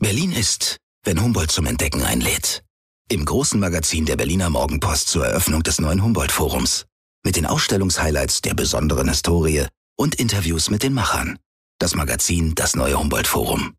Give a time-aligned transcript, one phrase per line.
[0.00, 2.62] Berlin ist, wenn Humboldt zum Entdecken einlädt.
[3.10, 6.86] Im großen Magazin der Berliner Morgenpost zur Eröffnung des neuen Humboldt-Forums.
[7.24, 9.66] Mit den Ausstellungshighlights der besonderen Historie
[9.96, 11.36] und Interviews mit den Machern.
[11.80, 13.74] Das Magazin Das neue Humboldt-Forum.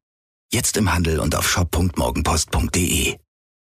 [0.51, 3.17] Jetzt im Handel und auf shop.morgenpost.de.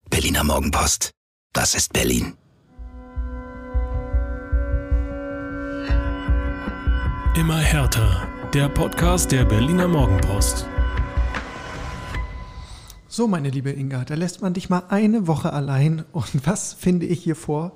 [0.09, 1.11] Berliner Morgenpost.
[1.53, 2.35] Das ist Berlin.
[7.35, 8.27] Immer härter.
[8.53, 10.67] Der Podcast der Berliner Morgenpost.
[13.15, 16.03] So, meine liebe Inga, da lässt man dich mal eine Woche allein.
[16.13, 17.73] Und was finde ich hier vor,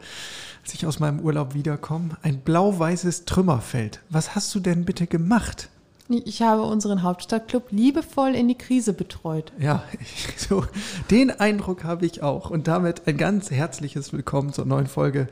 [0.64, 2.18] als ich aus meinem Urlaub wiederkomme?
[2.24, 4.02] Ein blau-weißes Trümmerfeld.
[4.10, 5.70] Was hast du denn bitte gemacht?
[6.10, 9.54] Ich habe unseren Hauptstadtclub liebevoll in die Krise betreut.
[9.60, 9.84] Ja,
[10.38, 10.66] so,
[11.12, 12.50] den Eindruck habe ich auch.
[12.50, 15.28] Und damit ein ganz herzliches Willkommen zur neuen Folge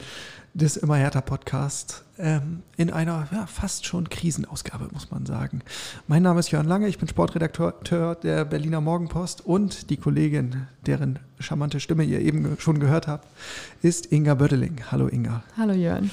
[0.53, 5.61] des Immer härter Podcasts ähm, in einer ja, fast schon Krisenausgabe, muss man sagen.
[6.07, 11.19] Mein Name ist Jörn Lange, ich bin Sportredakteur der Berliner Morgenpost und die Kollegin, deren
[11.39, 13.27] charmante Stimme ihr eben schon gehört habt,
[13.81, 14.81] ist Inga Bödeling.
[14.91, 15.43] Hallo Inga.
[15.57, 16.11] Hallo Jörn.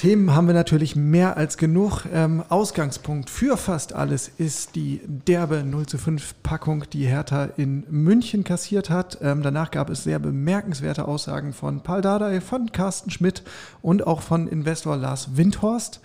[0.00, 2.06] Themen haben wir natürlich mehr als genug.
[2.10, 7.84] Ähm, Ausgangspunkt für fast alles ist die derbe 0 zu 5 Packung, die Hertha in
[7.90, 9.18] München kassiert hat.
[9.20, 13.42] Ähm, danach gab es sehr bemerkenswerte Aussagen von Paul Dardai, von Carsten Schmidt
[13.82, 16.00] und auch von Investor Lars Windhorst.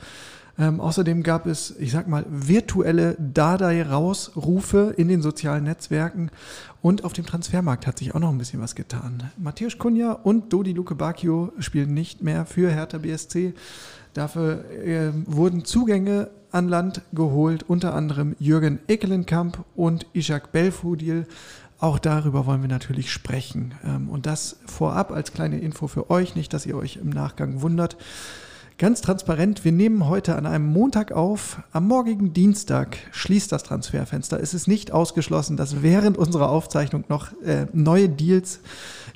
[0.57, 6.31] Ähm, außerdem gab es, ich sag mal, virtuelle Dardai-Rausrufe in den sozialen Netzwerken
[6.81, 9.31] und auf dem Transfermarkt hat sich auch noch ein bisschen was getan.
[9.37, 13.53] Matthäus Kunja und Dodi Luke Bacchio spielen nicht mehr für Hertha BSC.
[14.13, 21.27] Dafür äh, wurden Zugänge an Land geholt, unter anderem Jürgen Ekelenkamp und Ishak Belfodil.
[21.79, 23.73] Auch darüber wollen wir natürlich sprechen.
[23.83, 27.61] Ähm, und das vorab als kleine Info für euch, nicht, dass ihr euch im Nachgang
[27.61, 27.97] wundert.
[28.77, 31.63] Ganz transparent, wir nehmen heute an einem Montag auf.
[31.71, 34.37] Am morgigen Dienstag schließt das Transferfenster.
[34.41, 38.59] Es ist nicht ausgeschlossen, dass während unserer Aufzeichnung noch äh, neue Deals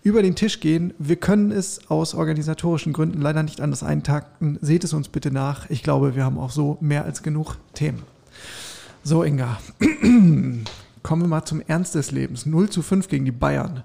[0.01, 0.93] über den Tisch gehen.
[0.97, 4.57] Wir können es aus organisatorischen Gründen leider nicht anders eintakten.
[4.61, 5.69] Seht es uns bitte nach.
[5.69, 8.03] Ich glaube, wir haben auch so mehr als genug Themen.
[9.03, 9.59] So, Inga.
[11.03, 12.45] Kommen wir mal zum Ernst des Lebens.
[12.45, 13.83] 0 zu 5 gegen die Bayern.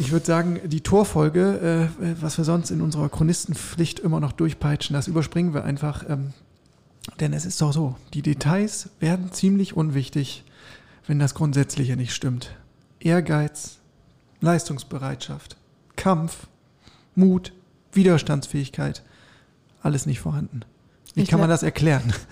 [0.00, 4.94] Ich würde sagen, die Torfolge, äh, was wir sonst in unserer Chronistenpflicht immer noch durchpeitschen,
[4.94, 6.08] das überspringen wir einfach.
[6.08, 6.32] Ähm,
[7.20, 10.42] denn es ist doch so, die Details werden ziemlich unwichtig,
[11.06, 12.56] wenn das Grundsätzliche nicht stimmt.
[12.98, 13.76] Ehrgeiz,
[14.40, 15.58] Leistungsbereitschaft,
[15.96, 16.46] Kampf,
[17.14, 17.52] Mut,
[17.92, 19.02] Widerstandsfähigkeit,
[19.82, 20.62] alles nicht vorhanden.
[21.14, 22.12] Wie ich kann man das erklären?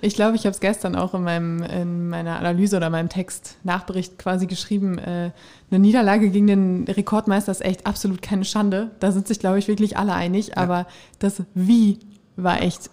[0.00, 3.56] Ich glaube, ich habe es gestern auch in, meinem, in meiner Analyse oder meinem Text
[3.62, 4.98] Nachbericht quasi geschrieben.
[4.98, 5.30] Äh,
[5.70, 8.90] eine Niederlage gegen den Rekordmeister ist echt absolut keine Schande.
[8.98, 10.48] Da sind sich, glaube ich, wirklich alle einig.
[10.48, 10.56] Ja.
[10.56, 10.86] Aber
[11.20, 12.00] das Wie
[12.34, 12.90] war echt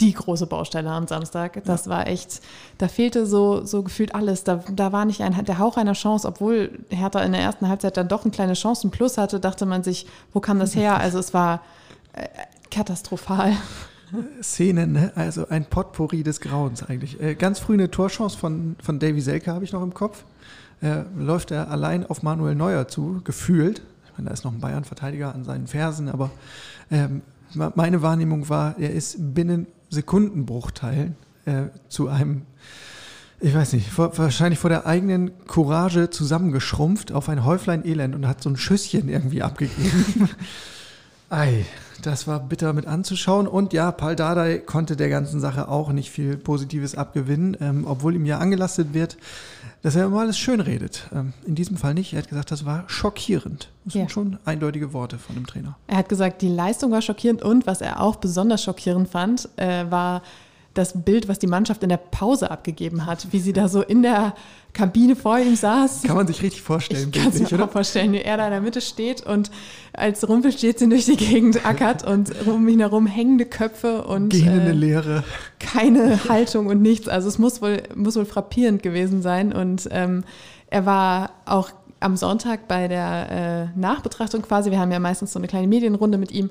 [0.00, 1.62] die große Baustelle am Samstag.
[1.64, 1.90] Das ja.
[1.90, 2.40] war echt,
[2.78, 4.44] da fehlte so, so gefühlt alles.
[4.44, 7.96] Da, da war nicht ein, der Hauch einer Chance, obwohl Hertha in der ersten Halbzeit
[7.96, 10.98] dann doch eine kleine Chance plus hatte, dachte man sich, wo kam das her?
[11.04, 11.60] Also es war
[12.12, 12.28] äh,
[12.70, 13.52] katastrophal.
[14.42, 15.12] Szenen, ne?
[15.14, 17.20] also ein Potpourri des Grauens eigentlich.
[17.20, 20.24] Äh, ganz früh eine Torchance von, von Davy Selke habe ich noch im Kopf.
[20.80, 23.82] Äh, läuft er allein auf Manuel Neuer zu, gefühlt.
[24.06, 26.30] Ich meine, da ist noch ein Bayern-Verteidiger an seinen Fersen, aber
[26.90, 27.22] ähm,
[27.54, 32.42] meine Wahrnehmung war, er ist binnen Sekundenbruchteilen äh, zu einem,
[33.40, 38.26] ich weiß nicht, vor, wahrscheinlich vor der eigenen Courage zusammengeschrumpft auf ein Häuflein Elend und
[38.26, 40.28] hat so ein Schüsschen irgendwie abgegeben.
[41.30, 41.64] Ei,
[42.06, 43.46] das war bitter mit anzuschauen.
[43.46, 48.14] Und ja, Paul Dardai konnte der ganzen Sache auch nicht viel Positives abgewinnen, ähm, obwohl
[48.14, 49.16] ihm ja angelastet wird,
[49.82, 51.08] dass er immer alles schön redet.
[51.14, 52.12] Ähm, in diesem Fall nicht.
[52.12, 53.70] Er hat gesagt, das war schockierend.
[53.84, 54.00] Das ja.
[54.00, 55.76] sind schon eindeutige Worte von dem Trainer.
[55.86, 59.90] Er hat gesagt, die Leistung war schockierend und was er auch besonders schockierend fand, äh,
[59.90, 60.22] war
[60.74, 64.02] das Bild, was die Mannschaft in der Pause abgegeben hat, wie sie da so in
[64.02, 64.34] der
[64.72, 66.02] Kabine vor ihm saß.
[66.02, 67.12] Kann man sich richtig vorstellen.
[67.14, 69.50] Ich kann mir auch vorstellen, wie er da in der Mitte steht und
[69.92, 74.72] als Rumpelstilzchen durch die Gegend ackert und um ihn herum hängende Köpfe und Gähnende äh,
[74.72, 75.24] Leere.
[75.60, 77.08] keine Haltung und nichts.
[77.08, 80.24] Also es muss wohl, muss wohl frappierend gewesen sein und ähm,
[80.66, 81.70] er war auch
[82.00, 86.18] am Sonntag bei der äh, Nachbetrachtung quasi, wir haben ja meistens so eine kleine Medienrunde
[86.18, 86.50] mit ihm,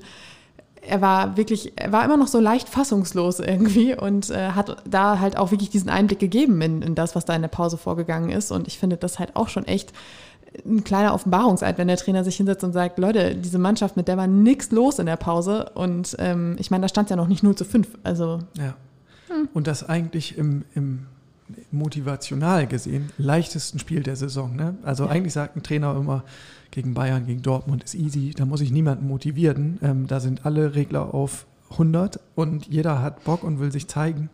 [0.86, 5.18] er war wirklich, er war immer noch so leicht fassungslos irgendwie und äh, hat da
[5.18, 8.30] halt auch wirklich diesen Einblick gegeben in, in das, was da in der Pause vorgegangen
[8.30, 8.50] ist.
[8.50, 9.92] Und ich finde das halt auch schon echt
[10.64, 14.16] ein kleiner Offenbarungseid, wenn der Trainer sich hinsetzt und sagt, Leute, diese Mannschaft, mit der
[14.16, 15.70] war nichts los in der Pause.
[15.74, 17.88] Und ähm, ich meine, da stand ja noch nicht 0 zu 5.
[18.02, 18.40] Also.
[18.56, 18.74] Ja.
[19.28, 19.48] Hm.
[19.52, 21.06] Und das eigentlich im, im
[21.70, 24.54] motivational gesehen leichtesten Spiel der Saison.
[24.56, 24.76] Ne?
[24.82, 25.10] Also ja.
[25.10, 26.24] eigentlich sagt ein Trainer immer,
[26.74, 29.78] gegen Bayern, gegen Dortmund ist easy, da muss ich niemanden motivieren.
[29.80, 34.28] Ähm, da sind alle Regler auf 100 und jeder hat Bock und will sich zeigen.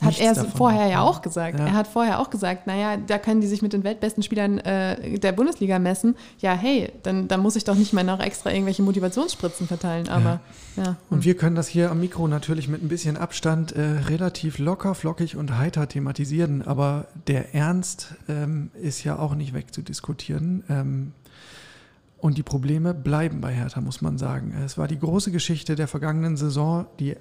[0.00, 1.60] Hat er vorher ja auch gesagt.
[1.60, 1.66] Ja.
[1.66, 5.20] Er hat vorher auch gesagt, naja, da können die sich mit den weltbesten Spielern äh,
[5.20, 6.16] der Bundesliga messen.
[6.40, 10.08] Ja, hey, dann, dann muss ich doch nicht mehr noch extra irgendwelche Motivationsspritzen verteilen.
[10.08, 10.40] Aber
[10.76, 10.82] ja.
[10.82, 10.96] ja.
[11.10, 14.96] Und wir können das hier am Mikro natürlich mit ein bisschen Abstand äh, relativ locker,
[14.96, 16.62] flockig und heiter thematisieren.
[16.62, 20.64] Aber der Ernst ähm, ist ja auch nicht wegzudiskutieren.
[20.68, 21.12] Ähm,
[22.22, 24.54] und die Probleme bleiben bei Hertha, muss man sagen.
[24.64, 27.16] Es war die große Geschichte der vergangenen Saison, die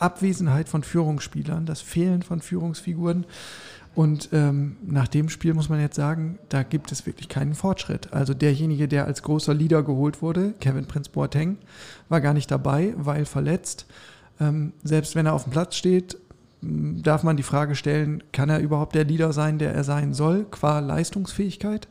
[0.00, 3.24] Abwesenheit von Führungsspielern, das Fehlen von Führungsfiguren.
[3.94, 8.12] Und ähm, nach dem Spiel muss man jetzt sagen, da gibt es wirklich keinen Fortschritt.
[8.12, 11.58] Also derjenige, der als großer Leader geholt wurde, Kevin Prince Boateng,
[12.08, 13.86] war gar nicht dabei, weil verletzt.
[14.40, 16.18] Ähm, selbst wenn er auf dem Platz steht,
[16.62, 20.46] darf man die Frage stellen, kann er überhaupt der Leader sein, der er sein soll,
[20.50, 21.86] qua Leistungsfähigkeit?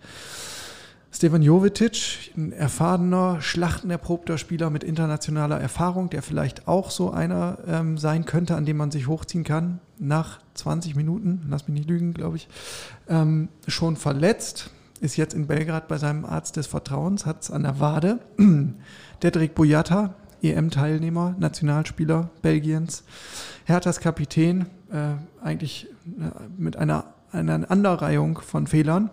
[1.13, 7.97] Stevan Jovetic, ein erfahrener, schlachtenerprobter Spieler mit internationaler Erfahrung, der vielleicht auch so einer ähm,
[7.97, 12.13] sein könnte, an dem man sich hochziehen kann, nach 20 Minuten, lass mich nicht lügen,
[12.13, 12.47] glaube ich,
[13.09, 14.71] ähm, schon verletzt,
[15.01, 18.19] ist jetzt in Belgrad bei seinem Arzt des Vertrauens, hat es an der Wade.
[19.21, 23.03] Dedrick Boyata, EM-Teilnehmer, Nationalspieler Belgiens,
[23.65, 29.09] Herthas Kapitän, äh, eigentlich äh, mit einer, einer Aneinanderreihung von Fehlern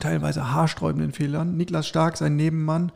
[0.00, 1.56] teilweise haarsträubenden Fehlern.
[1.56, 2.92] Niklas Stark, sein Nebenmann,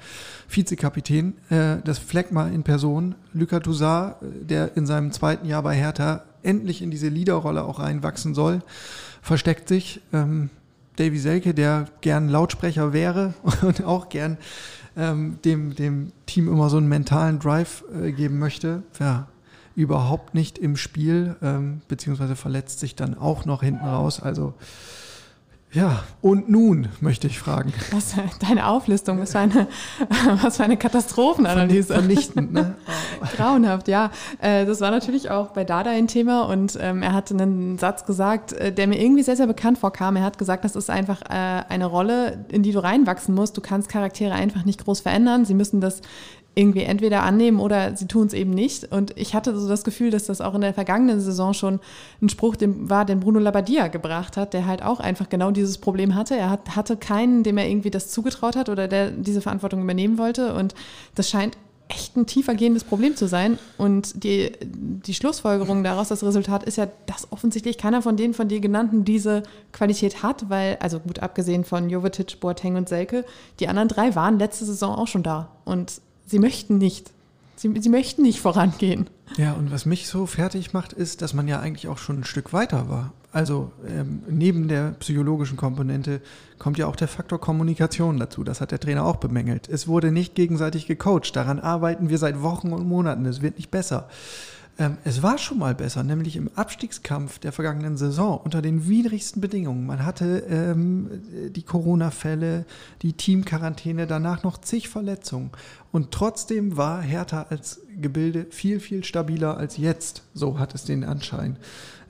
[0.49, 5.75] Vizekapitän, äh, das Fleckma in Person, Luka Toussaint, äh, der in seinem zweiten Jahr bei
[5.75, 8.63] Hertha endlich in diese Leaderrolle auch reinwachsen soll,
[9.23, 10.01] versteckt sich.
[10.13, 10.51] Ähm,
[10.97, 14.39] Davy Selke, der gern Lautsprecher wäre und auch gern
[14.97, 19.29] ähm, dem, dem Team immer so einen mentalen Drive äh, geben möchte, ja,
[19.75, 24.21] überhaupt nicht im Spiel, ähm, beziehungsweise verletzt sich dann auch noch hinten raus.
[24.21, 24.55] Also
[25.77, 27.71] ja, und nun möchte ich fragen.
[27.91, 29.69] Was, deine Auflistung, was für eine,
[30.43, 31.93] was für eine Katastrophenanalyse.
[31.93, 32.77] Vernichtend, ne?
[33.37, 34.11] Grauenhaft, ja.
[34.41, 38.07] Äh, das war natürlich auch bei Dada ein Thema und ähm, er hat einen Satz
[38.07, 40.17] gesagt, äh, der mir irgendwie sehr, sehr bekannt vorkam.
[40.17, 43.55] Er hat gesagt, das ist einfach äh, eine Rolle, in die du reinwachsen musst.
[43.55, 45.45] Du kannst Charaktere einfach nicht groß verändern.
[45.45, 46.01] Sie müssen das
[46.59, 48.91] irgendwie entweder annehmen oder sie tun es eben nicht.
[48.91, 51.81] Und ich hatte so das Gefühl, dass das auch in der vergangenen Saison schon
[52.23, 55.77] ein Spruch den, war, den Bruno Labbadia gebracht hat, der halt auch einfach genau dieses
[55.77, 56.35] Problem hatte.
[56.35, 60.17] Er hat, hatte keinen, dem er irgendwie das zugetraut hat oder der diese Verantwortung übernehmen
[60.17, 60.55] wollte.
[60.55, 60.75] Und
[61.15, 61.59] das scheint
[61.89, 63.59] echt ein tiefergehendes Problem zu sein.
[63.77, 68.49] Und die, die Schlussfolgerung daraus, das Resultat ist ja, dass offensichtlich keiner von denen von
[68.49, 69.43] dir genannten diese
[69.73, 73.27] Qualität hat, weil, also gut abgesehen von Jovetic, Boateng und Selke,
[73.61, 75.51] die anderen drei waren letzte Saison auch schon da.
[75.67, 77.11] Und sie möchten nicht.
[77.57, 79.09] Sie, sie möchten nicht vorangehen.
[79.39, 82.25] Ja, und was mich so fertig macht, ist, dass man ja eigentlich auch schon ein
[82.25, 83.13] Stück weiter war.
[83.33, 86.21] Also ähm, neben der psychologischen Komponente
[86.59, 88.45] kommt ja auch der Faktor Kommunikation dazu.
[88.45, 89.69] Das hat der Trainer auch bemängelt.
[89.69, 91.35] Es wurde nicht gegenseitig gecoacht.
[91.35, 93.27] Daran arbeiten wir seit Wochen und Monaten.
[93.27, 94.09] Es wird nicht besser.
[94.79, 99.41] Ähm, es war schon mal besser, nämlich im Abstiegskampf der vergangenen Saison unter den widrigsten
[99.41, 99.87] Bedingungen.
[99.87, 102.67] Man hatte ähm, die Corona-Fälle,
[103.01, 105.51] die Teamquarantäne, danach noch zig Verletzungen.
[105.93, 110.25] Und trotzdem war Hertha als Gebilde viel, viel stabiler als jetzt.
[110.35, 111.57] So hat es den Anschein.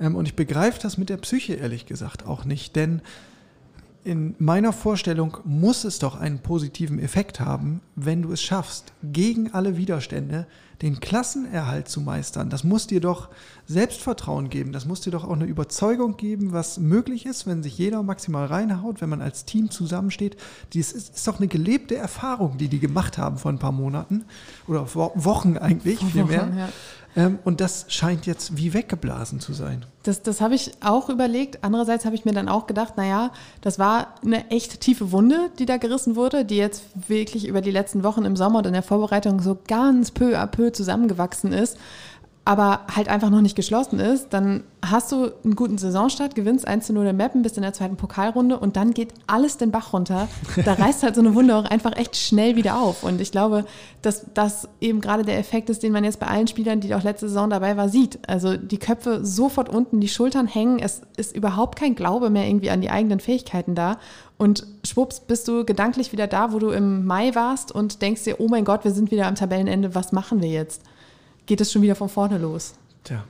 [0.00, 3.00] Ähm, und ich begreife das mit der Psyche ehrlich gesagt auch nicht, denn
[4.02, 9.52] in meiner Vorstellung muss es doch einen positiven Effekt haben, wenn du es schaffst, gegen
[9.52, 10.46] alle Widerstände
[10.82, 12.50] den Klassenerhalt zu meistern.
[12.50, 13.28] Das muss dir doch
[13.67, 14.73] Selbstvertrauen geben.
[14.73, 18.46] Das muss dir doch auch eine Überzeugung geben, was möglich ist, wenn sich jeder maximal
[18.46, 20.37] reinhaut, wenn man als Team zusammensteht.
[20.75, 24.25] Das ist, ist doch eine gelebte Erfahrung, die die gemacht haben vor ein paar Monaten
[24.68, 26.49] oder Wochen eigentlich vielmehr.
[26.56, 26.68] Ja.
[27.16, 29.87] Ähm, und das scheint jetzt wie weggeblasen zu sein.
[30.02, 31.64] Das, das habe ich auch überlegt.
[31.64, 35.66] Andererseits habe ich mir dann auch gedacht, naja, das war eine echt tiefe Wunde, die
[35.66, 38.83] da gerissen wurde, die jetzt wirklich über die letzten Wochen im Sommer und in der
[38.83, 41.78] Vorbereitung so ganz peu à peu zusammengewachsen ist
[42.47, 46.87] aber halt einfach noch nicht geschlossen ist, dann hast du einen guten Saisonstart, gewinnst 1
[46.87, 49.93] zu 0 in Mappen, bist in der zweiten Pokalrunde und dann geht alles den Bach
[49.93, 50.29] runter.
[50.65, 53.03] Da reißt halt so eine Wunde auch einfach echt schnell wieder auf.
[53.03, 53.65] Und ich glaube,
[54.00, 57.03] dass das eben gerade der Effekt ist, den man jetzt bei allen Spielern, die auch
[57.03, 58.21] letzte Saison dabei war, sieht.
[58.29, 62.71] Also die Köpfe sofort unten, die Schultern hängen, es ist überhaupt kein Glaube mehr irgendwie
[62.71, 63.99] an die eigenen Fähigkeiten da.
[64.38, 68.37] Und schwupps bist du gedanklich wieder da, wo du im Mai warst und denkst dir,
[68.38, 70.83] oh mein Gott, wir sind wieder am Tabellenende, was machen wir jetzt?
[71.47, 72.75] Geht es schon wieder von vorne los.
[73.05, 73.25] Tja.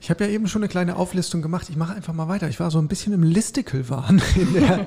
[0.00, 1.68] Ich habe ja eben schon eine kleine Auflistung gemacht.
[1.70, 2.48] Ich mache einfach mal weiter.
[2.48, 4.22] Ich war so ein bisschen im Listicle-Wahn.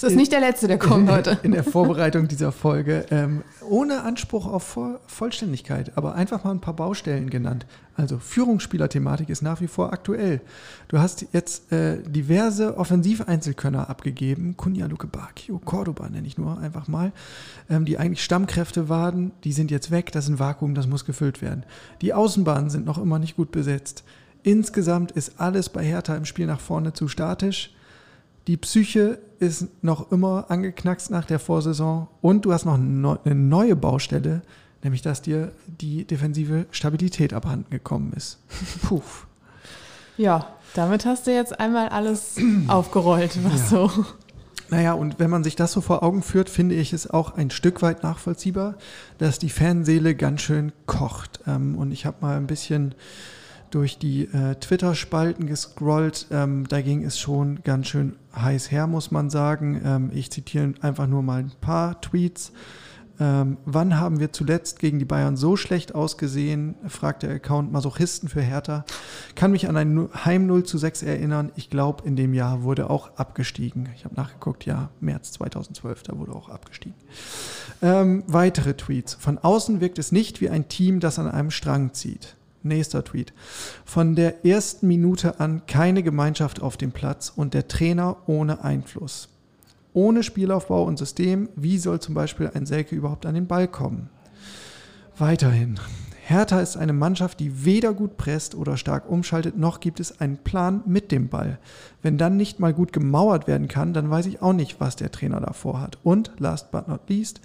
[0.00, 1.38] das ist nicht der letzte, der kommt heute.
[1.42, 3.06] In der Vorbereitung dieser Folge.
[3.10, 7.66] Ähm, ohne Anspruch auf Vollständigkeit, aber einfach mal ein paar Baustellen genannt.
[7.96, 10.40] Also Führungsspielerthematik ist nach wie vor aktuell.
[10.88, 14.56] Du hast jetzt äh, diverse Offensiveinzelkönner abgegeben.
[14.56, 17.12] Kunja, Luke Bacchio, Cordoba nenne ich nur einfach mal.
[17.68, 20.12] Ähm, die eigentlich Stammkräfte waren, die sind jetzt weg.
[20.12, 21.64] Das ist ein Vakuum, das muss gefüllt werden.
[22.00, 24.04] Die Außenbahnen sind noch immer nicht gut besetzt.
[24.42, 27.74] Insgesamt ist alles bei Hertha im Spiel nach vorne zu statisch.
[28.48, 33.76] Die Psyche ist noch immer angeknackst nach der Vorsaison und du hast noch eine neue
[33.76, 34.42] Baustelle,
[34.82, 38.38] nämlich dass dir die defensive Stabilität abhanden gekommen ist.
[38.82, 39.02] Puh.
[40.16, 43.88] Ja, damit hast du jetzt einmal alles aufgerollt, was ja.
[43.88, 43.90] so.
[44.70, 47.50] Naja, und wenn man sich das so vor Augen führt, finde ich es auch ein
[47.50, 48.76] Stück weit nachvollziehbar,
[49.18, 51.40] dass die Fanseele ganz schön kocht.
[51.46, 52.94] Ähm, und ich habe mal ein bisschen
[53.74, 56.26] durch die äh, Twitter-Spalten gescrollt.
[56.30, 59.80] Ähm, da ging es schon ganz schön heiß her, muss man sagen.
[59.84, 62.52] Ähm, ich zitiere einfach nur mal ein paar Tweets.
[63.20, 66.74] Ähm, wann haben wir zuletzt gegen die Bayern so schlecht ausgesehen?
[66.88, 68.84] fragt der Account Masochisten für Hertha.
[69.34, 71.52] Kann mich an ein Heim 0 zu 6 erinnern.
[71.54, 73.88] Ich glaube, in dem Jahr wurde auch abgestiegen.
[73.94, 76.96] Ich habe nachgeguckt, ja, März 2012, da wurde auch abgestiegen.
[77.80, 79.14] Ähm, weitere Tweets.
[79.14, 82.36] Von außen wirkt es nicht wie ein Team, das an einem Strang zieht.
[82.62, 83.32] Nächster Tweet.
[83.84, 89.28] Von der ersten Minute an keine Gemeinschaft auf dem Platz und der Trainer ohne Einfluss.
[89.94, 94.08] Ohne Spielaufbau und System, wie soll zum Beispiel ein Selke überhaupt an den Ball kommen?
[95.18, 95.78] Weiterhin.
[96.24, 100.38] Hertha ist eine Mannschaft, die weder gut presst oder stark umschaltet, noch gibt es einen
[100.38, 101.58] Plan mit dem Ball.
[102.00, 105.10] Wenn dann nicht mal gut gemauert werden kann, dann weiß ich auch nicht, was der
[105.10, 105.98] Trainer davor hat.
[106.04, 107.40] Und, last but not least,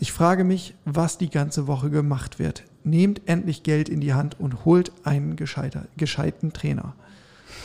[0.00, 2.64] ich frage mich, was die ganze Woche gemacht wird.
[2.86, 6.94] Nehmt endlich Geld in die Hand und holt einen gescheiten Trainer.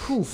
[0.06, 0.26] Puh.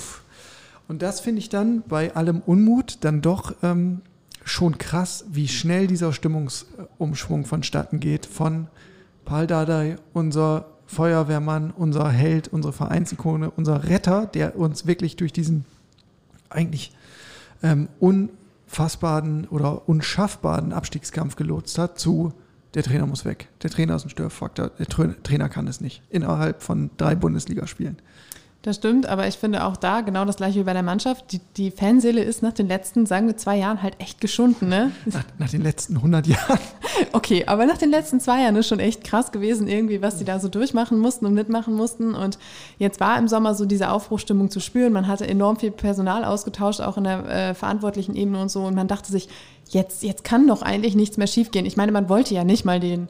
[0.88, 4.00] Und das finde ich dann bei allem Unmut dann doch ähm,
[4.44, 8.68] schon krass, wie schnell dieser Stimmungsumschwung vonstatten geht von
[9.26, 15.66] Paul Dardai, unser Feuerwehrmann, unser Held, unsere Vereinsikone, unser Retter, der uns wirklich durch diesen
[16.48, 16.92] eigentlich
[17.62, 22.32] ähm, unfassbaren oder unschaffbaren Abstiegskampf gelotst hat, zu
[22.74, 23.48] der Trainer muss weg.
[23.62, 24.70] Der Trainer ist ein Störfaktor.
[24.78, 27.98] Der Trainer kann es nicht innerhalb von drei Bundesligaspielen.
[28.62, 31.30] Das stimmt, aber ich finde auch da genau das gleiche wie bei der Mannschaft.
[31.30, 34.68] Die, die Fanseele ist nach den letzten, sagen wir, zwei Jahren halt echt geschunden.
[34.68, 34.90] Ne?
[35.06, 36.58] Nach, nach den letzten 100 Jahren.
[37.12, 40.24] Okay, aber nach den letzten zwei Jahren ist schon echt krass gewesen, irgendwie, was die
[40.24, 42.12] da so durchmachen mussten und mitmachen mussten.
[42.12, 42.40] Und
[42.78, 44.92] jetzt war im Sommer so diese Aufbruchstimmung zu spüren.
[44.92, 48.64] Man hatte enorm viel Personal ausgetauscht, auch in der äh, verantwortlichen Ebene und so.
[48.64, 49.28] Und man dachte sich,
[49.70, 51.66] jetzt, jetzt kann doch eigentlich nichts mehr schiefgehen.
[51.66, 53.08] Ich meine, man wollte ja nicht mal den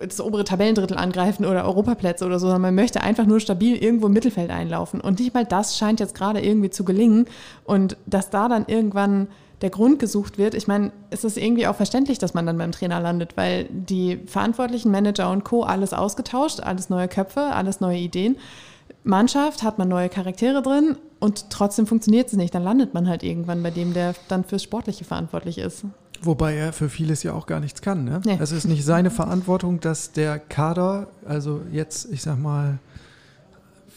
[0.00, 4.06] das obere Tabellendrittel angreifen oder Europaplätze oder so, sondern man möchte einfach nur stabil irgendwo
[4.06, 5.00] im Mittelfeld einlaufen.
[5.00, 7.26] Und nicht mal das scheint jetzt gerade irgendwie zu gelingen.
[7.64, 9.28] Und dass da dann irgendwann
[9.62, 12.72] der Grund gesucht wird, ich meine, es ist irgendwie auch verständlich, dass man dann beim
[12.72, 15.62] Trainer landet, weil die verantwortlichen Manager und Co.
[15.62, 18.36] alles ausgetauscht, alles neue Köpfe, alles neue Ideen.
[19.06, 22.54] Mannschaft hat man neue Charaktere drin und trotzdem funktioniert es nicht.
[22.54, 25.84] Dann landet man halt irgendwann bei dem, der dann fürs Sportliche verantwortlich ist.
[26.22, 28.04] Wobei er für vieles ja auch gar nichts kann.
[28.04, 28.20] Ne?
[28.24, 28.38] Nee.
[28.40, 32.78] Es ist nicht seine Verantwortung, dass der Kader, also jetzt, ich sag mal,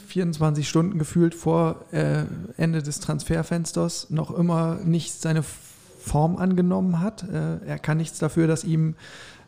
[0.07, 2.23] 24 Stunden gefühlt vor äh,
[2.57, 7.23] Ende des Transferfensters noch immer nicht seine Form angenommen hat.
[7.23, 8.95] Äh, er kann nichts dafür, dass ihm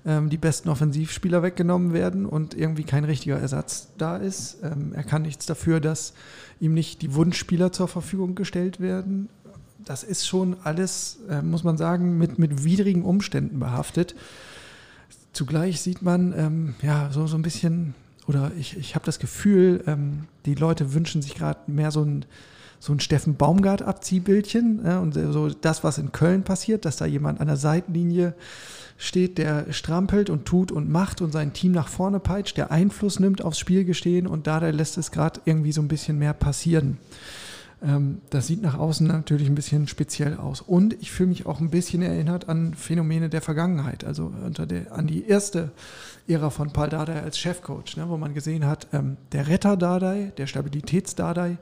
[0.05, 4.57] ähm, die besten Offensivspieler weggenommen werden und irgendwie kein richtiger Ersatz da ist.
[4.63, 6.13] Ähm, er kann nichts dafür, dass
[6.59, 9.29] ihm nicht die Wunschspieler zur Verfügung gestellt werden
[9.85, 14.15] das ist schon alles, äh, muss man sagen, mit, mit widrigen Umständen behaftet.
[15.33, 17.95] Zugleich sieht man ähm, ja so, so ein bisschen,
[18.27, 22.25] oder ich, ich habe das Gefühl, ähm, die Leute wünschen sich gerade mehr so ein,
[22.79, 27.39] so ein Steffen Baumgart-Abziehbildchen äh, und so das, was in Köln passiert, dass da jemand
[27.39, 28.33] an der Seitenlinie
[29.01, 33.19] steht, der strampelt und tut und macht und sein Team nach vorne peitscht, der Einfluss
[33.19, 36.99] nimmt aufs Spielgestehen und da lässt es gerade irgendwie so ein bisschen mehr passieren.
[37.83, 40.61] Ähm, das sieht nach außen natürlich ein bisschen speziell aus.
[40.61, 45.07] Und ich fühle mich auch ein bisschen erinnert an Phänomene der Vergangenheit, also der, an
[45.07, 45.71] die erste
[46.27, 50.31] Ära von Paul Dardai als Chefcoach, ne, wo man gesehen hat, ähm, der Retter Dardai,
[50.37, 51.57] der Stabilitäts Dardai,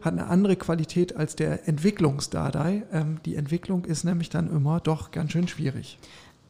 [0.00, 2.84] hat eine andere Qualität als der Entwicklungs Dardai.
[2.92, 5.98] Ähm, die Entwicklung ist nämlich dann immer doch ganz schön schwierig.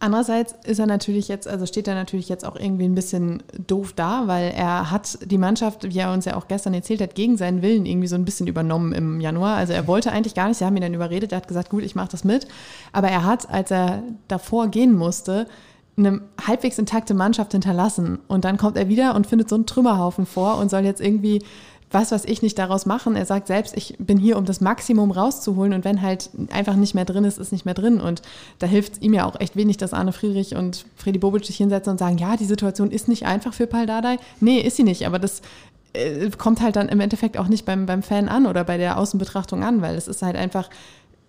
[0.04, 3.94] Andererseits ist er natürlich jetzt, also steht er natürlich jetzt auch irgendwie ein bisschen doof
[3.96, 7.38] da, weil er hat die Mannschaft, wie er uns ja auch gestern erzählt hat, gegen
[7.38, 9.56] seinen Willen irgendwie so ein bisschen übernommen im Januar.
[9.56, 11.82] Also er wollte eigentlich gar nicht, sie haben ihn dann überredet, er hat gesagt, gut,
[11.82, 12.46] ich mache das mit.
[12.92, 15.46] Aber er hat, als er davor gehen musste,
[15.96, 18.18] eine halbwegs intakte Mannschaft hinterlassen.
[18.28, 21.42] Und dann kommt er wieder und findet so einen Trümmerhaufen vor und soll jetzt irgendwie
[21.94, 23.16] was was ich nicht daraus machen.
[23.16, 26.94] Er sagt selbst, ich bin hier, um das Maximum rauszuholen und wenn halt einfach nicht
[26.94, 28.00] mehr drin ist, ist nicht mehr drin.
[28.00, 28.22] Und
[28.58, 31.92] da hilft ihm ja auch echt wenig, dass Arne Friedrich und Freddy Bobic sich hinsetzen
[31.92, 34.18] und sagen, ja, die Situation ist nicht einfach für Paul Dardai.
[34.40, 35.40] Nee, ist sie nicht, aber das
[35.94, 38.98] äh, kommt halt dann im Endeffekt auch nicht beim, beim Fan an oder bei der
[38.98, 40.68] Außenbetrachtung an, weil es ist halt einfach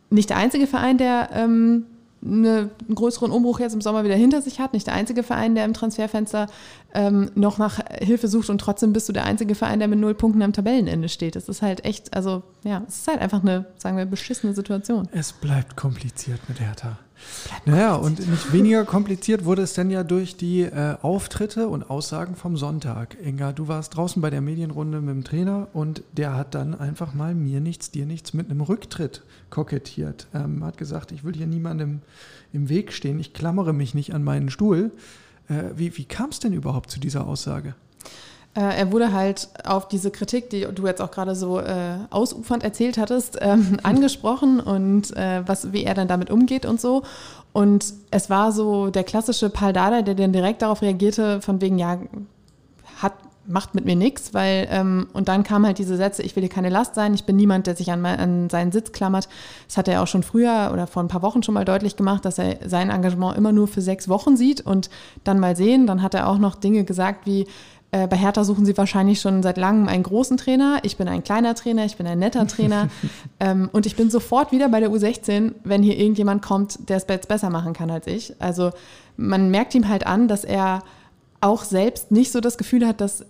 [0.09, 1.85] nicht der einzige Verein, der ähm,
[2.25, 4.73] einen größeren Umbruch jetzt im Sommer wieder hinter sich hat.
[4.73, 6.47] Nicht der einzige Verein, der im Transferfenster
[6.93, 10.15] ähm, noch nach Hilfe sucht und trotzdem bist du der einzige Verein, der mit null
[10.15, 11.35] Punkten am Tabellenende steht.
[11.35, 15.07] Das ist halt echt, also ja, es ist halt einfach eine, sagen wir, beschissene Situation.
[15.11, 16.97] Es bleibt kompliziert mit Hertha.
[17.65, 22.35] Naja, und nicht weniger kompliziert wurde es dann ja durch die äh, Auftritte und Aussagen
[22.35, 23.17] vom Sonntag.
[23.23, 27.13] Inga, du warst draußen bei der Medienrunde mit dem Trainer und der hat dann einfach
[27.13, 30.27] mal mir nichts, dir nichts mit einem Rücktritt kokettiert.
[30.33, 32.01] Ähm, hat gesagt, ich will hier niemandem
[32.53, 34.91] im Weg stehen, ich klammere mich nicht an meinen Stuhl.
[35.47, 37.75] Äh, wie wie kam es denn überhaupt zu dieser Aussage?
[38.55, 42.63] Äh, er wurde halt auf diese Kritik, die du jetzt auch gerade so äh, ausufernd
[42.63, 47.03] erzählt hattest, ähm, angesprochen und äh, was, wie er dann damit umgeht und so.
[47.51, 51.77] Und es war so der klassische Paul Dada, der dann direkt darauf reagierte, von wegen,
[51.77, 51.99] ja,
[53.01, 53.13] hat,
[53.47, 56.49] macht mit mir nichts, weil, ähm, und dann kamen halt diese Sätze, ich will hier
[56.49, 59.29] keine Last sein, ich bin niemand, der sich an, an seinen Sitz klammert.
[59.67, 62.25] Das hat er auch schon früher oder vor ein paar Wochen schon mal deutlich gemacht,
[62.25, 64.89] dass er sein Engagement immer nur für sechs Wochen sieht und
[65.23, 65.87] dann mal sehen.
[65.87, 67.47] Dann hat er auch noch Dinge gesagt wie,
[67.95, 70.79] äh, bei Hertha suchen sie wahrscheinlich schon seit langem einen großen Trainer.
[70.83, 72.89] Ich bin ein kleiner Trainer, ich bin ein netter Trainer.
[73.39, 77.05] ähm, und ich bin sofort wieder bei der U16, wenn hier irgendjemand kommt, der es
[77.05, 78.33] besser machen kann als ich.
[78.39, 78.71] Also
[79.15, 80.83] man merkt ihm halt an, dass er
[81.39, 83.25] auch selbst nicht so das Gefühl hat, dass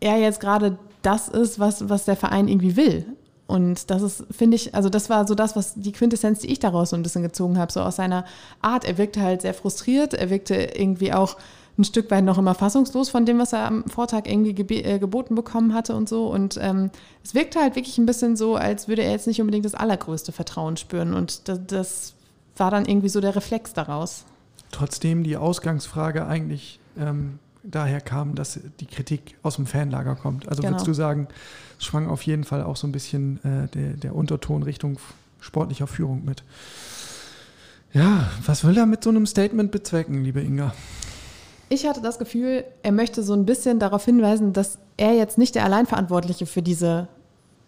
[0.00, 3.06] er jetzt gerade das ist, was, was der Verein irgendwie will.
[3.46, 6.58] Und das ist, finde ich, also das war so das, was die Quintessenz, die ich
[6.58, 8.26] daraus so ein bisschen gezogen habe, so aus seiner
[8.60, 8.84] Art.
[8.84, 11.36] Er wirkte halt sehr frustriert, er wirkte irgendwie auch
[11.76, 14.98] ein Stück weit noch immer fassungslos von dem, was er am Vortag irgendwie geb äh,
[14.98, 16.28] geboten bekommen hatte und so.
[16.28, 16.90] Und ähm,
[17.22, 20.32] es wirkte halt wirklich ein bisschen so, als würde er jetzt nicht unbedingt das allergrößte
[20.32, 21.14] Vertrauen spüren.
[21.14, 22.14] Und das, das
[22.56, 24.24] war dann irgendwie so der Reflex daraus.
[24.70, 30.48] Trotzdem die Ausgangsfrage eigentlich ähm, daher kam, dass die Kritik aus dem Fanlager kommt.
[30.48, 30.74] Also genau.
[30.74, 31.28] würdest du sagen,
[31.78, 34.98] es schwang auf jeden Fall auch so ein bisschen äh, der, der Unterton Richtung
[35.40, 36.42] sportlicher Führung mit.
[37.92, 40.74] Ja, was will er mit so einem Statement bezwecken, liebe Inga?
[41.68, 45.54] Ich hatte das Gefühl, er möchte so ein bisschen darauf hinweisen, dass er jetzt nicht
[45.54, 47.08] der Alleinverantwortliche für diese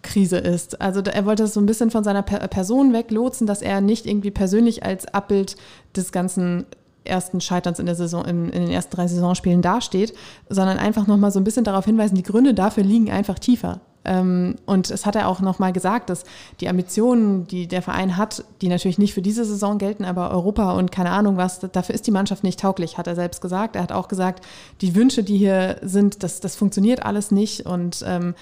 [0.03, 0.81] Krise ist.
[0.81, 4.31] Also er wollte es so ein bisschen von seiner Person weglotsen, dass er nicht irgendwie
[4.31, 5.57] persönlich als Abbild
[5.97, 6.67] des ganzen
[7.05, 10.13] ersten Scheiterns in der Saison, in, in den ersten drei Saisonspielen dasteht,
[10.49, 13.81] sondern einfach nochmal so ein bisschen darauf hinweisen, die Gründe dafür liegen einfach tiefer.
[14.07, 16.25] Ähm, und es hat er auch nochmal gesagt, dass
[16.61, 20.73] die Ambitionen, die der Verein hat, die natürlich nicht für diese Saison gelten, aber Europa
[20.73, 23.77] und keine Ahnung was, dafür ist die Mannschaft nicht tauglich, hat er selbst gesagt.
[23.77, 24.45] Er hat auch gesagt,
[24.81, 27.67] die Wünsche, die hier sind, das, das funktioniert alles nicht.
[27.67, 28.35] Und ähm,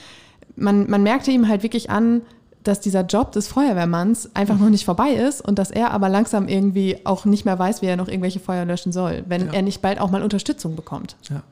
[0.57, 2.23] man, man merkte ihm halt wirklich an,
[2.63, 6.49] dass dieser Job des Feuerwehrmanns einfach noch nicht vorbei ist und dass er aber langsam
[6.49, 9.53] irgendwie auch nicht mehr weiß, wie er noch irgendwelche Feuer löschen soll, wenn ja.
[9.53, 11.17] er nicht bald auch mal Unterstützung bekommt.
[11.29, 11.43] Ja.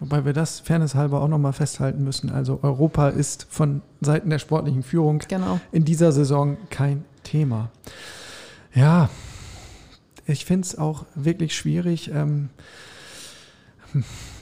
[0.00, 2.30] Wobei wir das fairnesshalber auch nochmal festhalten müssen.
[2.30, 5.60] Also Europa ist von Seiten der sportlichen Führung genau.
[5.72, 7.70] in dieser Saison kein Thema.
[8.74, 9.08] Ja,
[10.26, 12.10] ich finde es auch wirklich schwierig.
[12.12, 12.50] Ähm,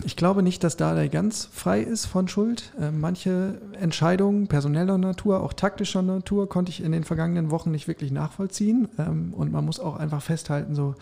[0.05, 2.73] ich glaube nicht, dass Dardai ganz frei ist von Schuld.
[2.81, 7.89] Ähm, manche Entscheidungen personeller Natur, auch taktischer Natur, konnte ich in den vergangenen Wochen nicht
[7.89, 8.89] wirklich nachvollziehen.
[8.99, 10.95] Ähm, und man muss auch einfach festhalten, so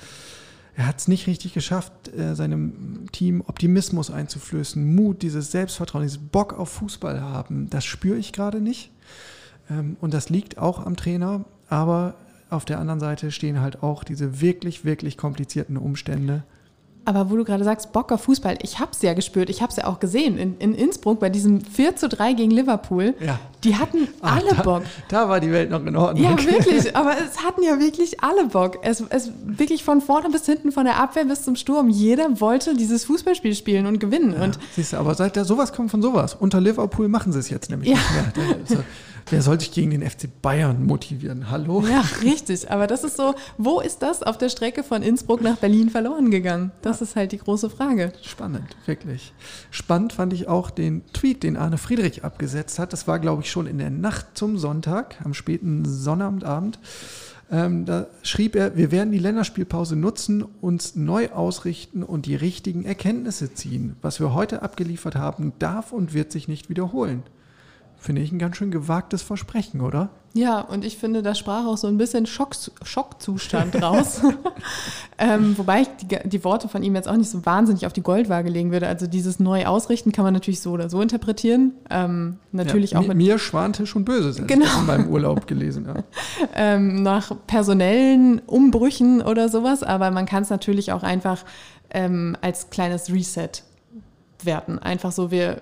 [0.77, 6.19] er hat es nicht richtig geschafft, äh, seinem Team Optimismus einzuflößen, Mut, dieses Selbstvertrauen, dieses
[6.19, 7.69] Bock auf Fußball haben.
[7.71, 8.91] Das spüre ich gerade nicht.
[9.69, 11.45] Ähm, und das liegt auch am Trainer.
[11.69, 12.15] Aber
[12.51, 16.43] auf der anderen Seite stehen halt auch diese wirklich, wirklich komplizierten Umstände.
[17.05, 19.71] Aber wo du gerade sagst, Bock auf Fußball, ich habe es ja gespürt, ich habe
[19.71, 23.15] es ja auch gesehen in, in, Innsbruck bei diesem 4 zu 3 gegen Liverpool.
[23.25, 23.39] Ja.
[23.65, 24.83] Die hatten Ach, alle da, Bock.
[25.09, 26.25] Da war die Welt noch in Ordnung.
[26.25, 28.79] Ja, wirklich, aber es hatten ja wirklich alle Bock.
[28.83, 31.89] Es, es wirklich von vorne bis hinten, von der Abwehr bis zum Sturm.
[31.89, 34.35] Jeder wollte dieses Fußballspiel spielen und gewinnen.
[34.35, 36.35] Ja, und siehst du, aber seit da sowas kommt von sowas.
[36.35, 37.97] Unter Liverpool machen sie es jetzt nämlich ja.
[37.97, 38.85] nicht mehr.
[39.31, 41.53] Wer soll sich gegen den FC Bayern motivieren?
[41.53, 41.85] Hallo?
[41.89, 42.69] Ja, richtig.
[42.69, 46.33] Aber das ist so, wo ist das auf der Strecke von Innsbruck nach Berlin verloren
[46.33, 46.73] gegangen?
[46.83, 48.13] Das ist halt die große Frage.
[48.23, 49.33] Spannend, wirklich.
[49.71, 52.93] Spannend fand ich auch den Tweet, den Arne Friedrich abgesetzt hat.
[52.93, 56.81] Das war, glaube ich, schon in der Nacht zum Sonntag, am späten Sonnabendabend.
[57.53, 62.85] Ähm, da schrieb er, wir werden die Länderspielpause nutzen, uns neu ausrichten und die richtigen
[62.85, 63.95] Erkenntnisse ziehen.
[64.03, 67.23] Was wir heute abgeliefert haben, darf und wird sich nicht wiederholen.
[68.01, 70.09] Finde ich ein ganz schön gewagtes Versprechen, oder?
[70.33, 74.23] Ja, und ich finde, da sprach auch so ein bisschen Schock, Schockzustand raus.
[75.19, 78.03] ähm, wobei ich die, die, Worte von ihm jetzt auch nicht so wahnsinnig auf die
[78.03, 78.87] Goldwaage legen würde.
[78.87, 81.75] Also dieses neu ausrichten kann man natürlich so oder so interpretieren.
[81.91, 84.65] Ähm, natürlich ja, auch mit mir schwante schon Böses, genau.
[84.65, 86.05] ich meinem Urlaub gelesen habe.
[86.55, 91.45] ähm, nach personellen Umbrüchen oder sowas, aber man kann es natürlich auch einfach
[91.91, 93.51] ähm, als kleines Reset
[94.43, 94.79] werten.
[94.79, 95.61] Einfach so, wir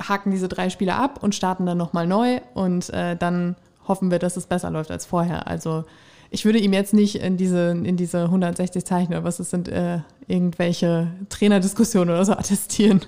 [0.00, 4.18] haken diese drei Spiele ab und starten dann nochmal neu und äh, dann hoffen wir,
[4.18, 5.46] dass es besser läuft als vorher.
[5.46, 5.84] Also
[6.30, 9.68] ich würde ihm jetzt nicht in diese, in diese 160 Zeichen oder was es sind,
[9.68, 13.02] äh, irgendwelche Trainerdiskussionen oder so attestieren.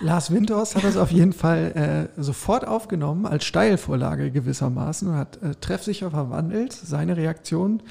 [0.00, 5.42] Lars Winters hat das auf jeden Fall äh, sofort aufgenommen, als Steilvorlage gewissermaßen und hat
[5.42, 6.72] äh, treffsicher verwandelt.
[6.72, 7.82] Seine Reaktion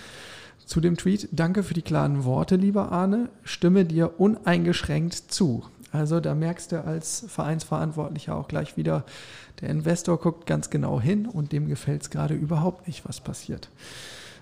[0.66, 5.64] zu dem Tweet, danke für die klaren Worte, lieber Arne, stimme dir uneingeschränkt zu.
[5.94, 9.06] Also da merkst du als Vereinsverantwortlicher auch gleich wieder,
[9.62, 13.70] der Investor guckt ganz genau hin und dem gefällt es gerade überhaupt nicht, was passiert.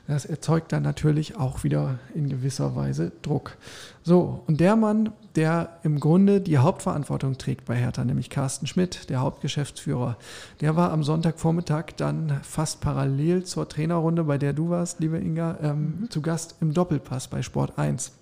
[0.07, 3.57] Das erzeugt dann natürlich auch wieder in gewisser Weise Druck.
[4.01, 9.09] So, und der Mann, der im Grunde die Hauptverantwortung trägt bei Hertha, nämlich Carsten Schmidt,
[9.09, 10.17] der Hauptgeschäftsführer,
[10.61, 15.57] der war am Sonntagvormittag dann fast parallel zur Trainerrunde, bei der du warst, liebe Inga,
[15.61, 16.09] ähm, mhm.
[16.09, 18.13] zu Gast im Doppelpass bei Sport 1.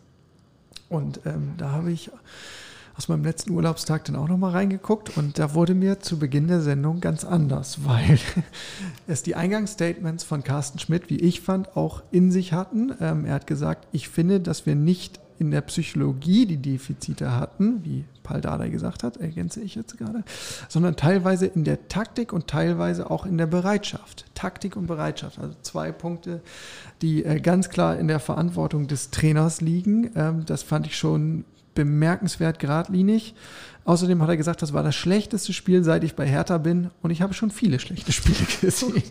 [0.90, 2.12] Und ähm, da habe ich
[3.00, 6.60] aus meinem letzten Urlaubstag dann auch nochmal reingeguckt und da wurde mir zu Beginn der
[6.60, 8.20] Sendung ganz anders, weil
[9.08, 12.92] es die Eingangsstatements von Carsten Schmidt, wie ich fand, auch in sich hatten.
[13.00, 17.86] Ähm, er hat gesagt, ich finde, dass wir nicht in der Psychologie die Defizite hatten,
[17.86, 20.26] wie Paul Dardai gesagt hat, ergänze ich jetzt gerade,
[20.68, 24.26] sondern teilweise in der Taktik und teilweise auch in der Bereitschaft.
[24.36, 26.42] Taktik und Bereitschaft, also zwei Punkte,
[27.02, 30.12] die äh, ganz klar in der Verantwortung des Trainers liegen.
[30.18, 33.36] Ähm, das fand ich schon bemerkenswert geradlinig.
[33.86, 36.92] Außerdem hat er gesagt, das war das schlechteste Spiel, seit ich bei Hertha bin.
[37.02, 39.04] Und ich habe schon viele schlechte Spiele gesehen.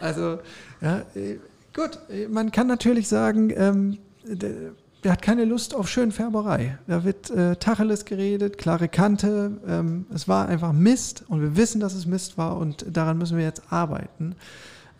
[0.00, 0.38] also,
[0.80, 1.38] ja, äh,
[1.74, 1.98] gut,
[2.30, 4.72] man kann natürlich sagen, ähm, der,
[5.12, 6.78] hat keine Lust auf Schönfärberei.
[6.86, 9.58] Da wird äh, Tacheles geredet, klare Kante.
[9.66, 13.36] Ähm, es war einfach Mist und wir wissen, dass es Mist war und daran müssen
[13.36, 14.34] wir jetzt arbeiten.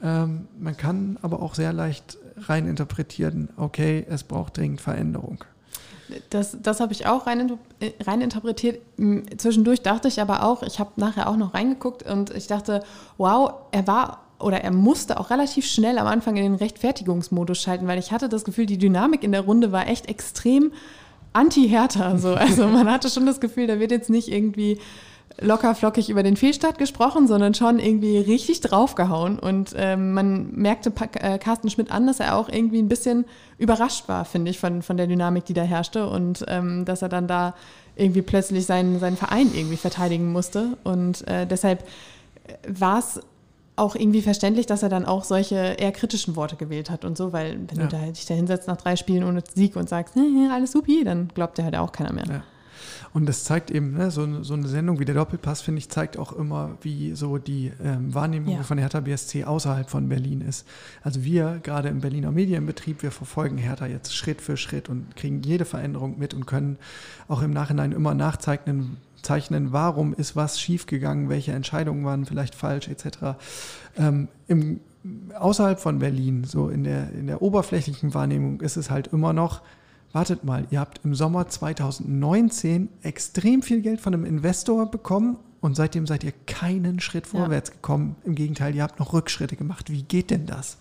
[0.02, 5.44] Ähm, man kann aber auch sehr leicht reininterpretieren, okay, es braucht dringend Veränderung.
[6.30, 7.58] Das, das habe ich auch rein,
[8.04, 8.80] rein interpretiert.
[9.36, 12.82] Zwischendurch dachte ich aber auch, ich habe nachher auch noch reingeguckt und ich dachte,
[13.16, 17.86] wow, er war oder er musste auch relativ schnell am Anfang in den Rechtfertigungsmodus schalten,
[17.86, 20.72] weil ich hatte das Gefühl, die Dynamik in der Runde war echt extrem
[21.32, 22.18] anti-härter.
[22.18, 22.34] So.
[22.34, 24.78] Also man hatte schon das Gefühl, da wird jetzt nicht irgendwie
[25.40, 29.38] locker flockig über den Fehlstart gesprochen, sondern schon irgendwie richtig draufgehauen.
[29.38, 33.24] Und ähm, man merkte äh, Carsten Schmidt an, dass er auch irgendwie ein bisschen
[33.58, 36.08] überrascht war, finde ich, von, von der Dynamik, die da herrschte.
[36.08, 37.54] Und ähm, dass er dann da
[37.96, 40.76] irgendwie plötzlich seinen, seinen Verein irgendwie verteidigen musste.
[40.84, 41.82] Und äh, deshalb
[42.46, 43.20] äh, war es
[43.76, 47.32] auch irgendwie verständlich, dass er dann auch solche eher kritischen Worte gewählt hat und so,
[47.32, 47.86] weil wenn ja.
[47.86, 50.14] du da, dich da hinsetzt nach drei Spielen ohne Sieg und sagst,
[50.52, 52.24] alles supi, dann glaubt dir halt auch keiner mehr.
[52.28, 52.42] Ja.
[53.12, 56.18] Und das zeigt eben, ne, so, so, eine Sendung wie der Doppelpass, finde ich, zeigt
[56.18, 58.62] auch immer, wie so die ähm, Wahrnehmung ja.
[58.62, 60.66] von Hertha BSC außerhalb von Berlin ist.
[61.02, 65.42] Also wir, gerade im Berliner Medienbetrieb, wir verfolgen Hertha jetzt Schritt für Schritt und kriegen
[65.42, 66.78] jede Veränderung mit und können
[67.28, 72.88] auch im Nachhinein immer nachzeichnen, zeichnen, warum ist was schiefgegangen, welche Entscheidungen waren vielleicht falsch,
[72.88, 73.36] etc.
[73.96, 74.80] Ähm, im,
[75.38, 79.62] außerhalb von Berlin, so in der, in der oberflächlichen Wahrnehmung, ist es halt immer noch,
[80.14, 85.76] wartet mal, ihr habt im Sommer 2019 extrem viel Geld von einem Investor bekommen und
[85.76, 87.74] seitdem seid ihr keinen Schritt vorwärts ja.
[87.74, 88.16] gekommen.
[88.24, 89.90] Im Gegenteil, ihr habt noch Rückschritte gemacht.
[89.90, 90.78] Wie geht denn das?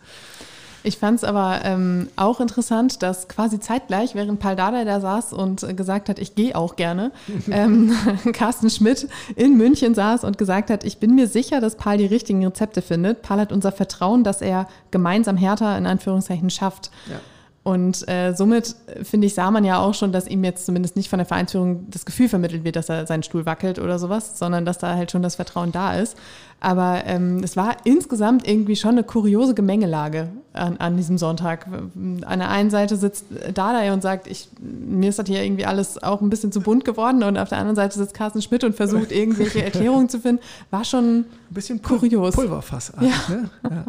[0.86, 5.32] Ich fand es aber ähm, auch interessant, dass quasi zeitgleich, während Paul Dardai da saß
[5.32, 7.12] und äh, gesagt hat, ich gehe auch gerne,
[7.50, 7.96] ähm,
[8.34, 12.06] Carsten Schmidt in München saß und gesagt hat, ich bin mir sicher, dass Paul die
[12.06, 13.22] richtigen Rezepte findet.
[13.22, 16.92] Paul hat unser Vertrauen, dass er gemeinsam Hertha in Anführungszeichen schafft.
[17.10, 17.20] Ja.
[17.64, 21.10] Und äh, somit, finde ich, sah man ja auch schon, dass ihm jetzt zumindest nicht
[21.10, 24.66] von der Vereinsführung das Gefühl vermittelt wird, dass er seinen Stuhl wackelt oder sowas, sondern
[24.66, 26.18] dass da halt schon das Vertrauen da ist.
[26.60, 31.68] Aber ähm, es war insgesamt irgendwie schon eine kuriose Gemengelage an, an diesem Sonntag.
[31.68, 36.02] An der einen Seite sitzt Dardai und sagt, ich, mir ist das hier irgendwie alles
[36.04, 37.24] auch ein bisschen zu bunt geworden.
[37.24, 40.42] Und auf der anderen Seite sitzt Carsten Schmidt und versucht, irgendwelche Erklärungen zu finden.
[40.70, 42.36] War schon ein bisschen kurios.
[42.36, 42.92] Pulverfass.
[43.00, 43.08] Ja.
[43.30, 43.50] Ne?
[43.70, 43.86] ja.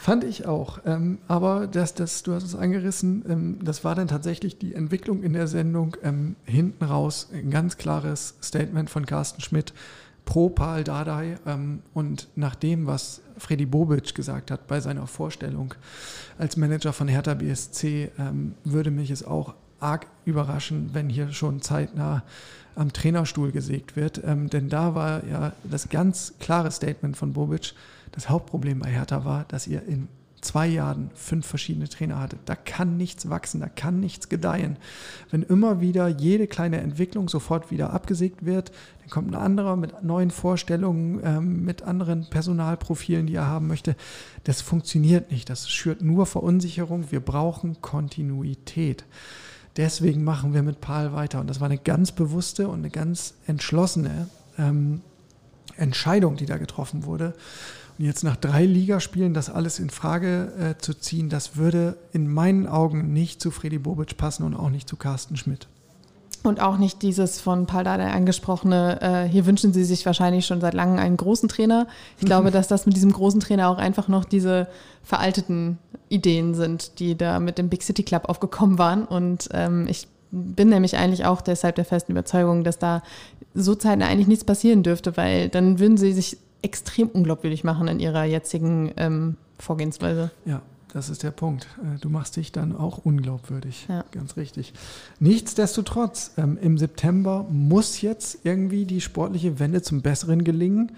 [0.00, 0.78] Fand ich auch.
[0.86, 5.22] Ähm, aber das, das, du hast es angerissen, ähm, das war dann tatsächlich die Entwicklung
[5.22, 5.94] in der Sendung.
[6.02, 9.74] Ähm, hinten raus ein ganz klares Statement von Carsten Schmidt
[10.24, 11.36] pro Paul Dardai.
[11.44, 15.74] Ähm, und nach dem, was Freddy Bobic gesagt hat bei seiner Vorstellung
[16.38, 21.60] als Manager von Hertha BSC, ähm, würde mich es auch arg überraschen, wenn hier schon
[21.60, 22.22] zeitnah
[22.74, 24.22] am Trainerstuhl gesägt wird.
[24.24, 27.74] Ähm, denn da war ja das ganz klare Statement von Bobic,
[28.12, 30.08] das Hauptproblem bei Hertha war, dass ihr in
[30.40, 32.40] zwei Jahren fünf verschiedene Trainer hattet.
[32.46, 34.76] Da kann nichts wachsen, da kann nichts gedeihen.
[35.30, 40.02] Wenn immer wieder jede kleine Entwicklung sofort wieder abgesägt wird, dann kommt ein anderer mit
[40.02, 43.96] neuen Vorstellungen, ähm, mit anderen Personalprofilen, die er haben möchte.
[44.44, 45.50] Das funktioniert nicht.
[45.50, 47.10] Das schürt nur Verunsicherung.
[47.10, 49.04] Wir brauchen Kontinuität.
[49.76, 51.40] Deswegen machen wir mit Paul weiter.
[51.40, 55.02] Und das war eine ganz bewusste und eine ganz entschlossene ähm,
[55.76, 57.34] Entscheidung, die da getroffen wurde.
[58.00, 62.66] Jetzt nach drei Ligaspielen das alles in Frage äh, zu ziehen, das würde in meinen
[62.66, 65.68] Augen nicht zu Freddy Bobic passen und auch nicht zu Carsten Schmidt.
[66.42, 70.62] Und auch nicht dieses von Paul Dardai angesprochene, äh, hier wünschen Sie sich wahrscheinlich schon
[70.62, 71.86] seit langem einen großen Trainer.
[72.18, 74.66] Ich glaube, dass das mit diesem großen Trainer auch einfach noch diese
[75.02, 79.04] veralteten Ideen sind, die da mit dem Big City Club aufgekommen waren.
[79.04, 83.02] Und ähm, ich bin nämlich eigentlich auch deshalb der festen Überzeugung, dass da
[83.52, 88.00] so zeitnah eigentlich nichts passieren dürfte, weil dann würden sie sich extrem unglaubwürdig machen in
[88.00, 90.30] ihrer jetzigen ähm, Vorgehensweise.
[90.44, 91.66] Ja, das ist der Punkt.
[91.82, 93.86] Äh, du machst dich dann auch unglaubwürdig.
[93.88, 94.04] Ja.
[94.12, 94.72] Ganz richtig.
[95.18, 100.92] Nichtsdestotrotz, ähm, im September muss jetzt irgendwie die sportliche Wende zum Besseren gelingen.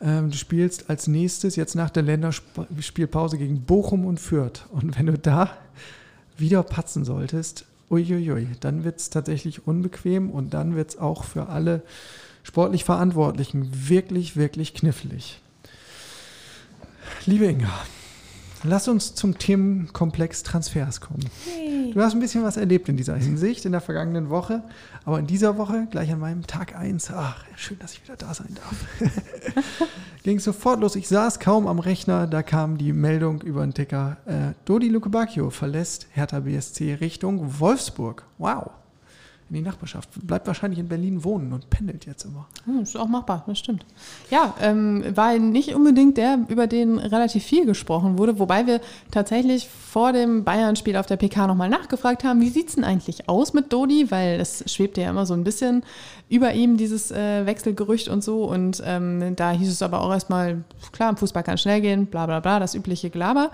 [0.00, 4.66] Ähm, du spielst als nächstes jetzt nach der Länderspielpause gegen Bochum und Fürth.
[4.72, 5.50] Und wenn du da
[6.36, 11.48] wieder patzen solltest, uiuiui, dann wird es tatsächlich unbequem und dann wird es auch für
[11.48, 11.82] alle
[12.44, 15.40] sportlich Verantwortlichen wirklich, wirklich knifflig.
[17.26, 17.72] Liebe Inga,
[18.66, 21.28] Lass uns zum Themenkomplex Transfers kommen.
[21.44, 21.92] Hey.
[21.92, 24.62] Du hast ein bisschen was erlebt in dieser Hinsicht in der vergangenen Woche,
[25.04, 28.32] aber in dieser Woche, gleich an meinem Tag 1, ach, schön, dass ich wieder da
[28.32, 29.12] sein darf,
[30.22, 30.96] ging es sofort los.
[30.96, 35.50] Ich saß kaum am Rechner, da kam die Meldung über den Ticker, äh, Dodi Lukebakio
[35.50, 38.24] verlässt Hertha BSC Richtung Wolfsburg.
[38.38, 38.70] Wow
[39.50, 40.08] in die Nachbarschaft.
[40.26, 42.46] Bleibt wahrscheinlich in Berlin wohnen und pendelt jetzt immer.
[42.64, 43.84] Hm, ist auch machbar, das stimmt.
[44.30, 48.80] Ja, ähm, war nicht unbedingt der, über den relativ viel gesprochen wurde, wobei wir
[49.10, 53.28] tatsächlich vor dem Bayern-Spiel auf der PK nochmal nachgefragt haben, wie sieht es denn eigentlich
[53.28, 55.84] aus mit Dodi, weil es schwebt ja immer so ein bisschen
[56.28, 58.44] über ihm, dieses äh, Wechselgerücht und so.
[58.44, 62.26] Und ähm, da hieß es aber auch erstmal, klar, im Fußball kann schnell gehen, bla
[62.26, 63.50] bla bla, das übliche Gelaber.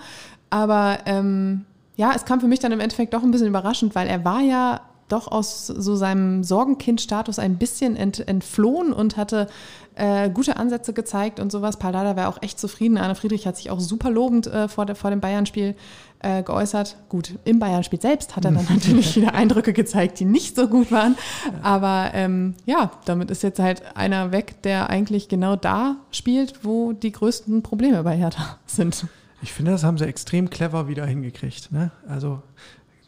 [0.50, 1.64] Aber ähm,
[1.96, 4.40] ja, es kam für mich dann im Endeffekt doch ein bisschen überraschend, weil er war
[4.40, 4.80] ja
[5.12, 9.48] doch aus so seinem Sorgenkind-Status ein bisschen ent, entflohen und hatte
[9.96, 11.78] äh, gute Ansätze gezeigt und sowas.
[11.78, 12.96] Paldada war auch echt zufrieden.
[12.96, 15.74] Anna Friedrich hat sich auch super lobend äh, vor, der, vor dem Bayern-Spiel
[16.20, 16.96] äh, geäußert.
[17.08, 20.90] Gut, im Bayern-Spiel selbst hat er dann natürlich wieder Eindrücke gezeigt, die nicht so gut
[20.90, 21.16] waren.
[21.62, 26.92] Aber ähm, ja, damit ist jetzt halt einer weg, der eigentlich genau da spielt, wo
[26.92, 29.06] die größten Probleme bei Hertha sind.
[29.42, 31.72] Ich finde, das haben sie extrem clever wieder hingekriegt.
[31.72, 31.90] Ne?
[32.06, 32.42] Also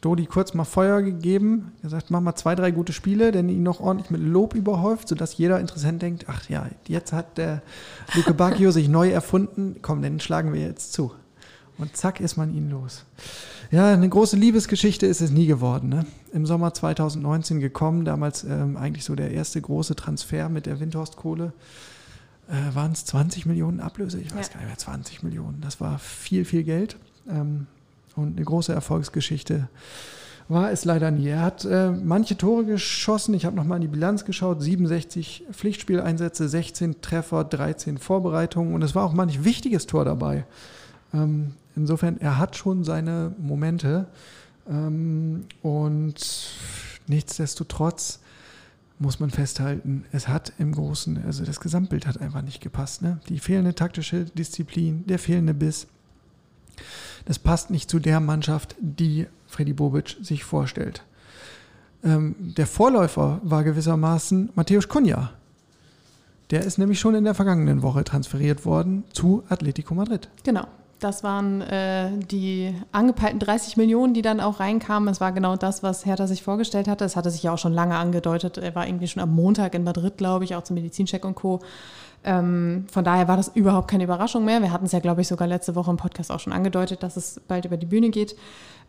[0.02, 3.78] Dodi kurz mal Feuer gegeben, gesagt, mach mal zwei, drei gute Spiele, denn ihn noch
[3.78, 7.62] ordentlich mit Lob überhäuft, sodass jeder Interessent denkt, ach ja, jetzt hat der
[8.14, 11.12] Luke Bacchio sich neu erfunden, komm, den schlagen wir jetzt zu.
[11.78, 13.04] Und zack ist man ihn los.
[13.70, 15.88] Ja, eine große Liebesgeschichte ist es nie geworden.
[15.88, 16.04] Ne?
[16.32, 21.52] Im Sommer 2019 gekommen, damals ähm, eigentlich so der erste große Transfer mit der Windhorst-Kohle.
[22.48, 24.20] Äh, Waren es 20 Millionen Ablöse?
[24.20, 24.54] Ich weiß ja.
[24.54, 25.60] gar nicht mehr, 20 Millionen.
[25.60, 26.96] Das war viel, viel Geld.
[27.28, 27.68] Ähm,
[28.16, 29.68] und eine große Erfolgsgeschichte
[30.48, 31.28] war es leider nie.
[31.28, 33.34] Er hat äh, manche Tore geschossen.
[33.34, 34.62] Ich habe nochmal in die Bilanz geschaut.
[34.62, 38.74] 67 Pflichtspieleinsätze, 16 Treffer, 13 Vorbereitungen.
[38.74, 40.44] Und es war auch manch wichtiges Tor dabei.
[41.14, 44.06] Ähm, insofern, er hat schon seine Momente.
[44.68, 46.50] Ähm, und
[47.06, 48.20] nichtsdestotrotz
[48.98, 53.02] muss man festhalten, es hat im Großen, also das Gesamtbild hat einfach nicht gepasst.
[53.02, 53.18] Ne?
[53.28, 55.88] Die fehlende taktische Disziplin, der fehlende Biss.
[57.24, 61.02] Das passt nicht zu der Mannschaft, die Freddy Bobic sich vorstellt.
[62.04, 65.30] Ähm, der Vorläufer war gewissermaßen Matthäus Kunja.
[66.50, 70.28] Der ist nämlich schon in der vergangenen Woche transferiert worden zu Atletico Madrid.
[70.44, 70.66] Genau.
[71.02, 75.08] Das waren äh, die angepeilten 30 Millionen, die dann auch reinkamen.
[75.08, 77.04] Es war genau das, was Hertha sich vorgestellt hatte.
[77.04, 78.58] Es hatte sich ja auch schon lange angedeutet.
[78.58, 81.58] Er war irgendwie schon am Montag in Madrid, glaube ich, auch zum Medizincheck und Co.
[82.24, 84.62] Ähm, von daher war das überhaupt keine Überraschung mehr.
[84.62, 87.16] Wir hatten es ja, glaube ich, sogar letzte Woche im Podcast auch schon angedeutet, dass
[87.16, 88.36] es bald über die Bühne geht.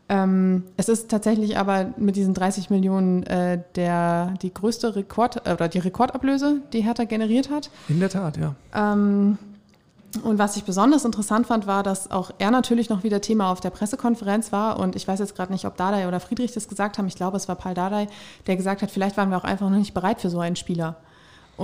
[0.09, 5.53] Ähm, es ist tatsächlich aber mit diesen 30 Millionen äh, der, die größte Rekord äh,
[5.53, 7.69] oder die Rekordablöse, die Hertha generiert hat.
[7.87, 8.55] In der Tat, ja.
[8.75, 9.37] Ähm,
[10.21, 13.61] und was ich besonders interessant fand, war, dass auch er natürlich noch wieder Thema auf
[13.61, 14.79] der Pressekonferenz war.
[14.79, 17.07] Und ich weiß jetzt gerade nicht, ob Dardai oder Friedrich das gesagt haben.
[17.07, 18.07] Ich glaube, es war Paul Dardai,
[18.45, 20.97] der gesagt hat, vielleicht waren wir auch einfach noch nicht bereit für so einen Spieler.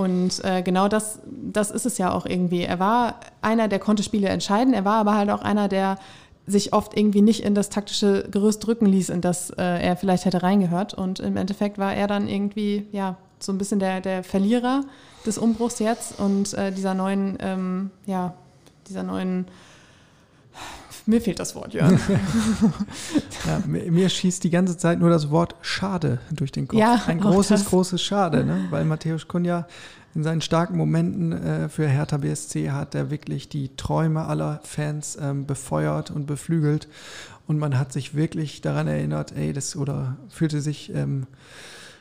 [0.00, 2.62] Und äh, genau das, das ist es ja auch irgendwie.
[2.62, 5.98] Er war einer, der konnte Spiele entscheiden, er war aber halt auch einer, der
[6.46, 10.24] sich oft irgendwie nicht in das taktische Gerüst drücken ließ, in das äh, er vielleicht
[10.24, 10.94] hätte reingehört.
[10.94, 14.84] Und im Endeffekt war er dann irgendwie, ja, so ein bisschen der, der Verlierer
[15.26, 18.32] des Umbruchs jetzt und äh, dieser neuen, ähm, ja,
[18.88, 19.48] dieser neuen
[21.06, 21.98] mir fehlt das Wort, Jörn.
[23.46, 26.78] ja, mir, mir, schießt die ganze Zeit nur das Wort Schade durch den Kopf.
[26.78, 28.66] Ja, Ein großes, großes Schade, ne?
[28.70, 29.66] weil Matthäus Kunja
[30.14, 35.16] in seinen starken Momenten äh, für Hertha BSC hat er wirklich die Träume aller Fans
[35.20, 36.88] ähm, befeuert und beflügelt.
[37.46, 41.26] Und man hat sich wirklich daran erinnert, ey, das oder fühlte sich ähm,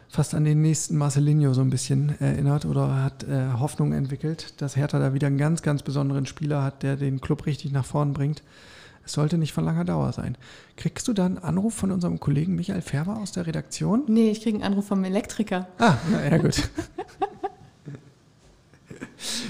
[0.07, 4.75] fast an den nächsten Marcelinho so ein bisschen erinnert oder hat äh, Hoffnung entwickelt, dass
[4.75, 8.13] Hertha da wieder einen ganz, ganz besonderen Spieler hat, der den Club richtig nach vorn
[8.13, 8.41] bringt.
[9.09, 10.37] Es sollte nicht von langer Dauer sein.
[10.77, 14.03] Kriegst du da einen Anruf von unserem Kollegen Michael Färber aus der Redaktion?
[14.07, 15.67] Nee, ich kriege einen Anruf vom Elektriker.
[15.79, 16.69] Ah, na ja, gut.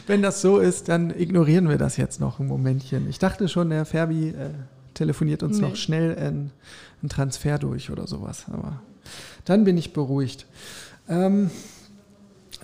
[0.08, 3.10] Wenn das so ist, dann ignorieren wir das jetzt noch ein Momentchen.
[3.10, 4.52] Ich dachte schon, der Färbi äh,
[4.93, 5.67] telefoniert uns Nee.
[5.67, 6.52] noch schnell einen,
[7.02, 8.45] einen Transfer durch oder sowas.
[8.50, 8.82] Aber
[9.43, 10.45] dann bin ich beruhigt.
[11.10, 11.52] Ähm,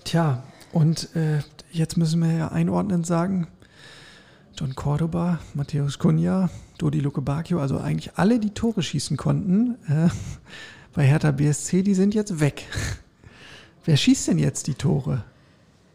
[0.05, 1.39] tja, und äh,
[1.73, 3.47] jetzt müssen wir ja einordnend sagen,
[4.57, 10.09] John Cordoba, Matthäus Cunha, Dodi Luke Bacchio, also eigentlich alle, die Tore schießen konnten, äh,
[10.93, 12.65] bei Hertha BSC, die sind jetzt weg.
[13.85, 15.23] Wer schießt denn jetzt die Tore?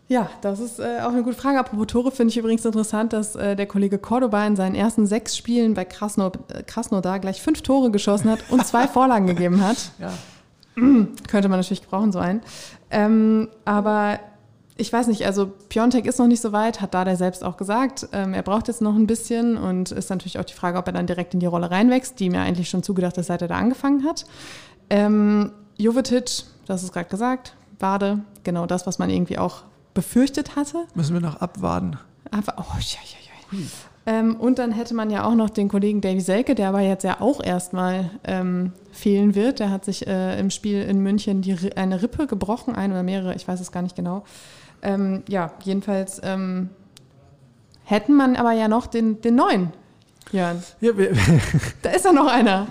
[0.09, 1.59] Ja, das ist äh, auch eine gute Frage.
[1.59, 5.37] Apropos Tore finde ich übrigens interessant, dass äh, der Kollege Cordoba in seinen ersten sechs
[5.37, 9.93] Spielen bei Krasno, äh, Krasnodar gleich fünf Tore geschossen hat und zwei Vorlagen gegeben hat.
[10.01, 10.13] Ja.
[11.29, 12.43] Könnte man natürlich gebrauchen, so einen.
[12.91, 14.19] Ähm, aber
[14.77, 18.09] ich weiß nicht, also Piontek ist noch nicht so weit, hat Dada selbst auch gesagt.
[18.13, 20.93] Ähm, er braucht jetzt noch ein bisschen und ist natürlich auch die Frage, ob er
[20.93, 23.57] dann direkt in die Rolle reinwächst, die mir eigentlich schon zugedacht ist, seit er da
[23.57, 24.25] angefangen hat.
[24.89, 29.63] Ähm, Jovetic, das ist gerade gesagt, Wade, genau das, was man irgendwie auch
[29.95, 30.85] befürchtet hatte.
[30.95, 31.99] Müssen wir noch abwarten.
[32.31, 33.67] Einfach, oh, ja, ja, ja.
[34.07, 37.05] Ähm, und dann hätte man ja auch noch den Kollegen Davy Selke, der aber jetzt
[37.05, 39.61] ja auch erstmal ähm, fehlen wird.
[39.61, 43.35] Der hat sich äh, im Spiel in München die, eine Rippe gebrochen, ein oder mehrere,
[43.35, 44.25] ich weiß es gar nicht genau.
[44.83, 46.71] Ähm, ja, jedenfalls ähm,
[47.85, 49.73] hätten man aber ja noch den, den neuen.
[50.33, 50.93] Jörn, Ja,
[51.83, 52.69] da ist ja noch einer.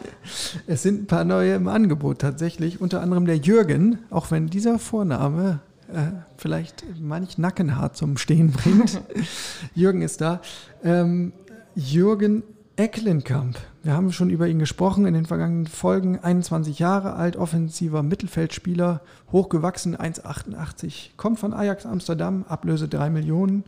[0.66, 2.80] es sind ein paar neue im Angebot tatsächlich.
[2.80, 5.60] Unter anderem der Jürgen, auch wenn dieser Vorname
[5.94, 9.02] äh, vielleicht manch Nackenhaar zum Stehen bringt.
[9.76, 10.40] Jürgen ist da.
[10.84, 11.34] Ähm,
[11.76, 12.44] Jürgen
[12.80, 13.60] Ecklenkamp.
[13.84, 16.18] Wir haben schon über ihn gesprochen in den vergangenen Folgen.
[16.18, 19.02] 21 Jahre alt, offensiver Mittelfeldspieler,
[19.34, 23.66] hochgewachsen, 1,88, kommt von Ajax Amsterdam, Ablöse 3 Millionen.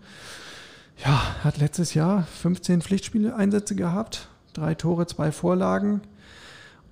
[1.04, 6.00] Ja, hat letztes Jahr 15 Pflichtspiele-Einsätze gehabt, drei Tore, zwei Vorlagen.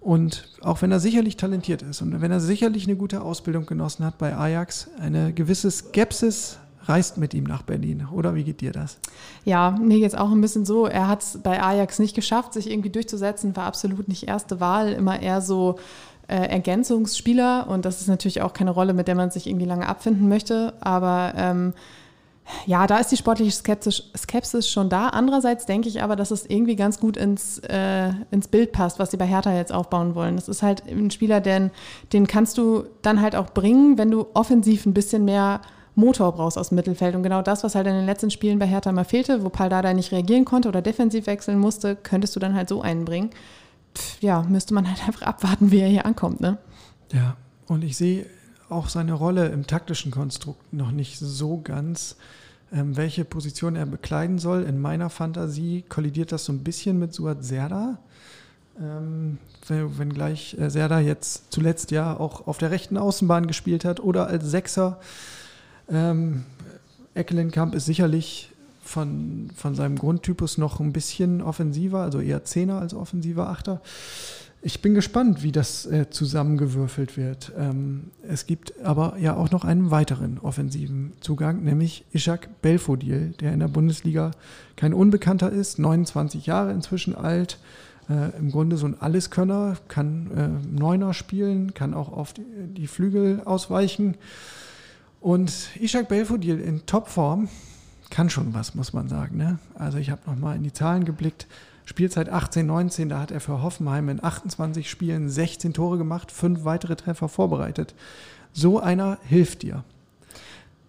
[0.01, 4.03] Und auch wenn er sicherlich talentiert ist und wenn er sicherlich eine gute Ausbildung genossen
[4.03, 6.57] hat bei Ajax, eine gewisse Skepsis
[6.89, 8.07] reist mit ihm nach Berlin.
[8.11, 8.97] Oder wie geht dir das?
[9.45, 10.87] Ja, mir geht's auch ein bisschen so.
[10.87, 14.91] Er hat es bei Ajax nicht geschafft, sich irgendwie durchzusetzen, war absolut nicht erste Wahl,
[14.93, 15.77] immer eher so
[16.27, 17.67] äh, Ergänzungsspieler.
[17.69, 20.73] Und das ist natürlich auch keine Rolle, mit der man sich irgendwie lange abfinden möchte.
[20.81, 21.73] Aber ähm,
[22.65, 25.09] ja, da ist die sportliche Skepsis, Skepsis schon da.
[25.09, 29.11] Andererseits denke ich aber, dass es irgendwie ganz gut ins, äh, ins Bild passt, was
[29.11, 30.35] sie bei Hertha jetzt aufbauen wollen.
[30.35, 31.71] Das ist halt ein Spieler, den,
[32.13, 35.61] den kannst du dann halt auch bringen, wenn du offensiv ein bisschen mehr
[35.99, 37.15] Motor brauchst aus dem Mittelfeld.
[37.15, 39.93] Und genau das, was halt in den letzten Spielen bei Hertha mal fehlte, wo Paldada
[39.93, 43.29] nicht reagieren konnte oder defensiv wechseln musste, könntest du dann halt so einbringen.
[43.95, 46.57] Pff, ja, müsste man halt einfach abwarten, wie er hier ankommt, ne?
[47.13, 47.35] Ja,
[47.67, 48.25] und ich sehe
[48.69, 52.15] auch seine Rolle im taktischen Konstrukt noch nicht so ganz,
[52.71, 54.63] ähm, welche Position er bekleiden soll.
[54.63, 57.97] In meiner Fantasie kollidiert das so ein bisschen mit Suat Serda.
[58.79, 63.99] Ähm, wenn- wenngleich äh, Serda jetzt zuletzt ja auch auf der rechten Außenbahn gespielt hat
[63.99, 64.99] oder als Sechser.
[65.91, 66.43] Ähm,
[67.13, 72.93] Eckelenkamp ist sicherlich von, von seinem Grundtypus noch ein bisschen offensiver, also eher Zehner als
[72.93, 73.81] offensiver Achter.
[74.61, 77.53] Ich bin gespannt, wie das äh, zusammengewürfelt wird.
[77.57, 83.53] Ähm, es gibt aber ja auch noch einen weiteren offensiven Zugang, nämlich Ishak Belfodil, der
[83.53, 84.31] in der Bundesliga
[84.75, 87.57] kein Unbekannter ist, 29 Jahre inzwischen alt,
[88.09, 92.87] äh, im Grunde so ein Alleskönner, kann äh, Neuner spielen, kann auch auf die, die
[92.87, 94.17] Flügel ausweichen.
[95.21, 97.49] Und Ishak Belfodil in Topform
[98.09, 99.37] kann schon was, muss man sagen.
[99.37, 99.59] Ne?
[99.75, 101.47] Also ich habe nochmal in die Zahlen geblickt.
[101.85, 106.63] Spielzeit 18, 19, da hat er für Hoffenheim in 28 Spielen 16 Tore gemacht, fünf
[106.63, 107.95] weitere Treffer vorbereitet.
[108.53, 109.83] So einer hilft dir.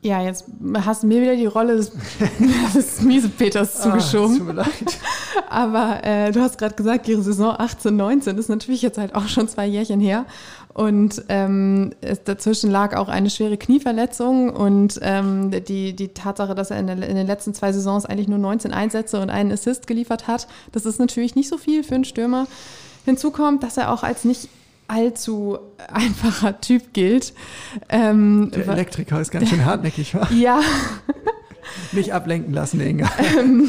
[0.03, 1.93] Ja, jetzt hast du mir wieder die Rolle des,
[2.75, 4.35] des Miesepeters zugeschoben.
[4.35, 4.99] Ah, tut mir leid.
[5.51, 9.29] Aber äh, du hast gerade gesagt, ihre Saison 18, 19 ist natürlich jetzt halt auch
[9.29, 10.25] schon zwei Jährchen her.
[10.81, 11.91] Und ähm,
[12.25, 16.97] dazwischen lag auch eine schwere Knieverletzung und ähm, die, die Tatsache, dass er in, der,
[17.07, 20.87] in den letzten zwei Saisons eigentlich nur 19 Einsätze und einen Assist geliefert hat, das
[20.87, 22.47] ist natürlich nicht so viel für einen Stürmer.
[23.05, 24.49] Hinzu kommt, dass er auch als nicht
[24.89, 25.59] allzu
[25.93, 27.35] einfacher Typ gilt.
[27.91, 30.29] Ähm, Der Elektriker ist ganz schön hartnäckig, wa?
[30.33, 30.61] ja,
[31.93, 33.07] Nicht ablenken lassen, Inga.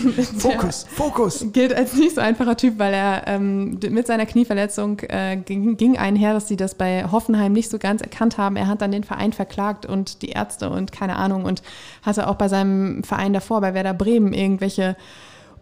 [0.38, 1.46] Fokus, Fokus.
[1.54, 5.98] gilt als nicht so einfacher Typ, weil er ähm, mit seiner Knieverletzung äh, ging, ging
[5.98, 8.56] einher, dass sie das bei Hoffenheim nicht so ganz erkannt haben.
[8.56, 11.62] Er hat dann den Verein verklagt und die Ärzte und keine Ahnung und
[12.04, 14.96] hatte auch bei seinem Verein davor, bei Werder Bremen, irgendwelche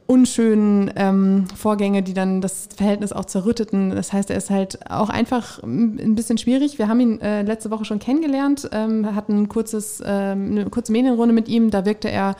[0.09, 3.91] unschönen ähm, Vorgänge, die dann das Verhältnis auch zerrütteten.
[3.91, 6.79] Das heißt, er ist halt auch einfach ein bisschen schwierig.
[6.79, 10.91] Wir haben ihn äh, letzte Woche schon kennengelernt, ähm, hatten ein kurzes, ähm, eine kurze
[10.91, 11.69] Medienrunde mit ihm.
[11.69, 12.35] Da wirkte er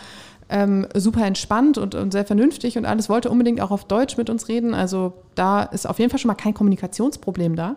[0.50, 4.32] ähm, super entspannt und, und, sehr vernünftig und alles, wollte unbedingt auch auf Deutsch mit
[4.32, 4.74] uns reden.
[4.74, 7.76] Also da ist auf jeden Fall schon mal kein Kommunikationsproblem da.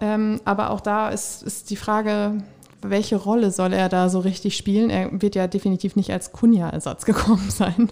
[0.00, 2.44] Ähm, aber auch da ist, ist die Frage,
[2.80, 4.88] welche Rolle soll er da so richtig spielen?
[4.88, 7.90] Er wird ja definitiv nicht als Kunja-Ersatz gekommen sein.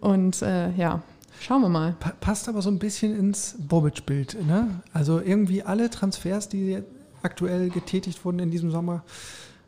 [0.00, 1.02] Und äh, ja,
[1.40, 1.96] schauen wir mal.
[2.20, 4.46] passt aber so ein bisschen ins Bobic-Bild.
[4.46, 4.80] Ne?
[4.92, 6.82] Also irgendwie alle Transfers, die
[7.22, 9.02] aktuell getätigt wurden in diesem Sommer,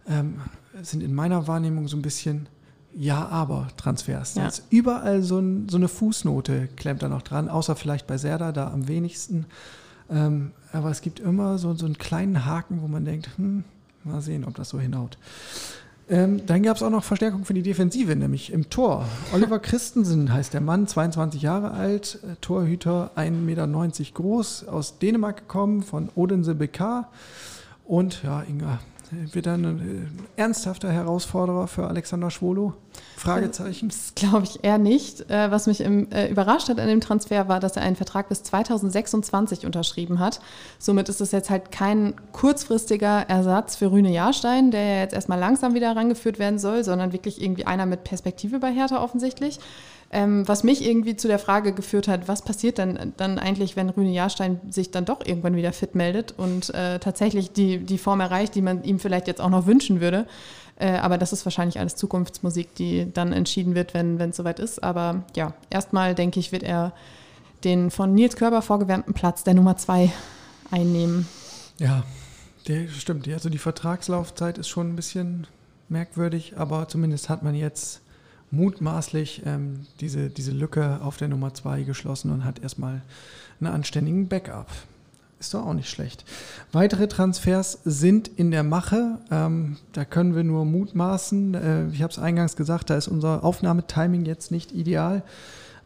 [0.08, 0.40] ähm,
[0.82, 2.48] sind in meiner Wahrnehmung so ein bisschen
[2.94, 4.34] Ja-Aber-Transfers.
[4.34, 4.50] Ja.
[4.70, 8.72] Überall so, ein, so, eine Fußnote klemmt da noch dran, außer vielleicht bei Serda da
[8.72, 9.46] am wenigsten.
[10.10, 13.64] Ähm, aber es gibt immer so, so einen kleinen Haken, wo man denkt, hm,
[14.04, 15.18] mal sehen, ob das so hinhaut.
[16.10, 19.06] Ähm, dann gab es auch noch Verstärkung für die Defensive, nämlich im Tor.
[19.32, 23.68] Oliver Christensen heißt der Mann, 22 Jahre alt, äh, Torhüter, 1,90 Meter
[24.14, 27.06] groß, aus Dänemark gekommen, von Odense BK.
[27.84, 28.80] Und ja, Inga,
[29.32, 32.74] wird dann ein äh, ernsthafter Herausforderer für Alexander Schwolo?
[33.16, 33.88] Fragezeichen.
[33.88, 35.30] Das glaube ich eher nicht.
[35.30, 38.42] Äh, was mich äh, überrascht hat an dem Transfer war, dass er einen Vertrag bis
[38.42, 40.40] 2026 unterschrieben hat.
[40.78, 45.38] Somit ist es jetzt halt kein kurzfristiger Ersatz für Rüne Jahrstein, der ja jetzt erstmal
[45.38, 49.58] langsam wieder herangeführt werden soll, sondern wirklich irgendwie einer mit Perspektive bei Hertha offensichtlich.
[50.12, 53.90] Ähm, was mich irgendwie zu der Frage geführt hat, was passiert denn dann eigentlich, wenn
[53.90, 58.18] Rüne Jahrstein sich dann doch irgendwann wieder fit meldet und äh, tatsächlich die, die Form
[58.18, 60.26] erreicht, die man ihm vielleicht jetzt auch noch wünschen würde.
[60.80, 64.82] Äh, aber das ist wahrscheinlich alles Zukunftsmusik, die dann entschieden wird, wenn es soweit ist.
[64.82, 66.92] Aber ja, erstmal denke ich, wird er
[67.64, 70.10] den von Nils Körber vorgewärmten Platz der Nummer zwei
[70.70, 71.28] einnehmen.
[71.78, 72.04] Ja,
[72.66, 73.28] der stimmt.
[73.28, 75.46] Also die Vertragslaufzeit ist schon ein bisschen
[75.90, 78.00] merkwürdig, aber zumindest hat man jetzt
[78.50, 83.02] mutmaßlich ähm, diese, diese Lücke auf der Nummer 2 geschlossen und hat erstmal
[83.60, 84.68] einen anständigen Backup.
[85.40, 86.26] Ist doch auch nicht schlecht.
[86.70, 89.18] Weitere Transfers sind in der Mache.
[89.30, 91.54] Ähm, da können wir nur mutmaßen.
[91.54, 95.22] Äh, ich habe es eingangs gesagt, da ist unser Aufnahmetiming jetzt nicht ideal.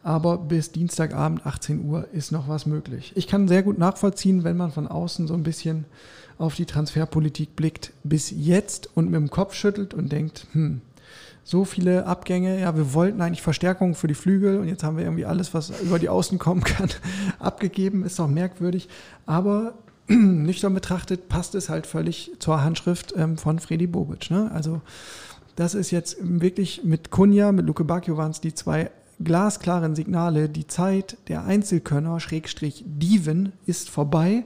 [0.03, 3.13] Aber bis Dienstagabend 18 Uhr ist noch was möglich.
[3.15, 5.85] Ich kann sehr gut nachvollziehen, wenn man von außen so ein bisschen
[6.37, 10.81] auf die Transferpolitik blickt, bis jetzt und mit dem Kopf schüttelt und denkt, hm,
[11.45, 12.59] so viele Abgänge.
[12.59, 15.69] Ja, wir wollten eigentlich Verstärkung für die Flügel und jetzt haben wir irgendwie alles, was
[15.81, 16.89] über die Außen kommen kann,
[17.39, 18.03] abgegeben.
[18.03, 18.89] Ist doch merkwürdig.
[19.27, 19.75] Aber
[20.07, 24.31] nüchtern betrachtet passt es halt völlig zur Handschrift ähm, von Freddy Bobic.
[24.31, 24.51] Ne?
[24.51, 24.81] Also
[25.55, 28.89] das ist jetzt wirklich mit Kunja, mit Luke Bacchio waren es die zwei
[29.23, 30.49] glasklaren Signale.
[30.49, 34.45] Die Zeit der Einzelkönner, Schrägstrich Diven, ist vorbei.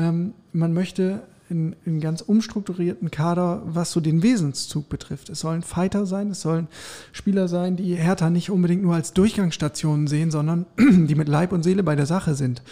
[0.00, 5.28] Ähm, man möchte in, in ganz umstrukturierten Kader, was so den Wesenszug betrifft.
[5.28, 6.68] Es sollen Fighter sein, es sollen
[7.12, 11.62] Spieler sein, die Hertha nicht unbedingt nur als Durchgangsstationen sehen, sondern die mit Leib und
[11.62, 12.62] Seele bei der Sache sind.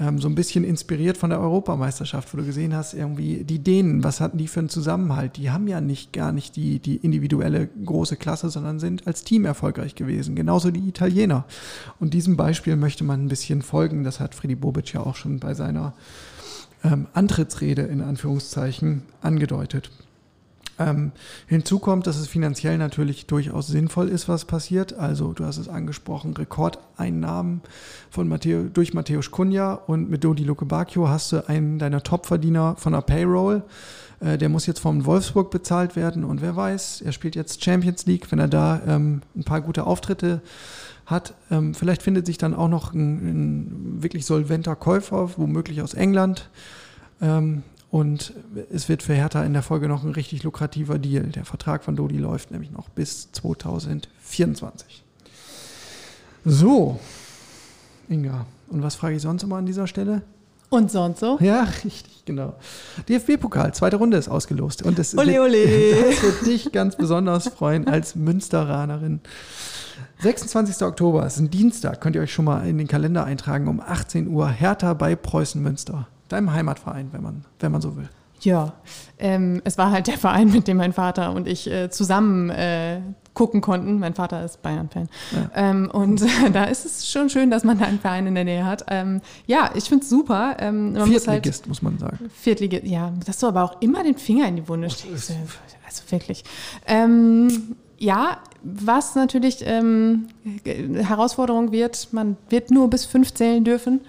[0.00, 4.02] Ähm, so ein bisschen inspiriert von der Europameisterschaft, wo du gesehen hast, irgendwie die Dänen,
[4.02, 5.36] was hatten die für einen Zusammenhalt?
[5.36, 9.44] Die haben ja nicht gar nicht die, die individuelle große Klasse, sondern sind als Team
[9.44, 10.34] erfolgreich gewesen.
[10.34, 11.44] Genauso die Italiener.
[12.00, 14.02] Und diesem Beispiel möchte man ein bisschen folgen.
[14.02, 15.94] Das hat Freddy Bobic ja auch schon bei seiner
[16.84, 19.90] ähm, Antrittsrede in Anführungszeichen angedeutet.
[20.78, 21.12] Ähm,
[21.46, 24.92] hinzu kommt, dass es finanziell natürlich durchaus sinnvoll ist, was passiert.
[24.94, 27.60] Also du hast es angesprochen, Rekordeinnahmen
[28.10, 32.92] von Matteo, durch Matthäus Kunja und mit Dodi Lukebakio hast du einen deiner Topverdiener von
[32.92, 33.62] der Payroll.
[34.20, 38.06] Äh, der muss jetzt vom Wolfsburg bezahlt werden und wer weiß, er spielt jetzt Champions
[38.06, 40.40] League, wenn er da ähm, ein paar gute Auftritte
[41.06, 41.34] hat.
[41.50, 46.48] Ähm, vielleicht findet sich dann auch noch ein, ein wirklich solventer Käufer, womöglich aus England.
[47.20, 48.32] Ähm, und
[48.72, 51.24] es wird für Hertha in der Folge noch ein richtig lukrativer Deal.
[51.24, 55.04] Der Vertrag von Dodi läuft nämlich noch bis 2024.
[56.44, 56.98] So,
[58.08, 58.46] Inga.
[58.68, 60.22] Und was frage ich sonst immer an dieser Stelle?
[60.70, 61.38] Und sonst so?
[61.40, 62.54] Ja, richtig, genau.
[63.08, 64.82] DFB-Pokal, zweite Runde ist ausgelost.
[64.82, 65.66] Und das, ole, ole.
[66.10, 69.20] das wird dich ganz besonders freuen als Münsteranerin.
[70.20, 70.82] 26.
[70.82, 74.28] Oktober ist ein Dienstag, könnt ihr euch schon mal in den Kalender eintragen, um 18
[74.28, 76.08] Uhr Hertha bei Preußen Münster.
[76.28, 78.08] Deinem Heimatverein, wenn man, wenn man so will.
[78.40, 78.74] Ja,
[79.18, 83.00] ähm, es war halt der Verein, mit dem mein Vater und ich äh, zusammen äh,
[83.32, 83.98] gucken konnten.
[83.98, 85.08] Mein Vater ist Bayern-Fan.
[85.32, 85.50] Ja.
[85.54, 88.44] Ähm, und äh, da ist es schon schön, dass man da einen Verein in der
[88.44, 88.84] Nähe hat.
[88.88, 90.56] Ähm, ja, ich finde es super.
[90.60, 92.30] Ähm, man Viertligist, muss, halt, muss, man sagen.
[92.34, 95.32] Viertligist, ja, dass du aber auch immer den Finger in die Wunde steckst.
[95.86, 96.44] Also wirklich.
[96.86, 100.28] Ähm, ja, was natürlich ähm,
[100.64, 104.00] Herausforderung wird, man wird nur bis fünf zählen dürfen.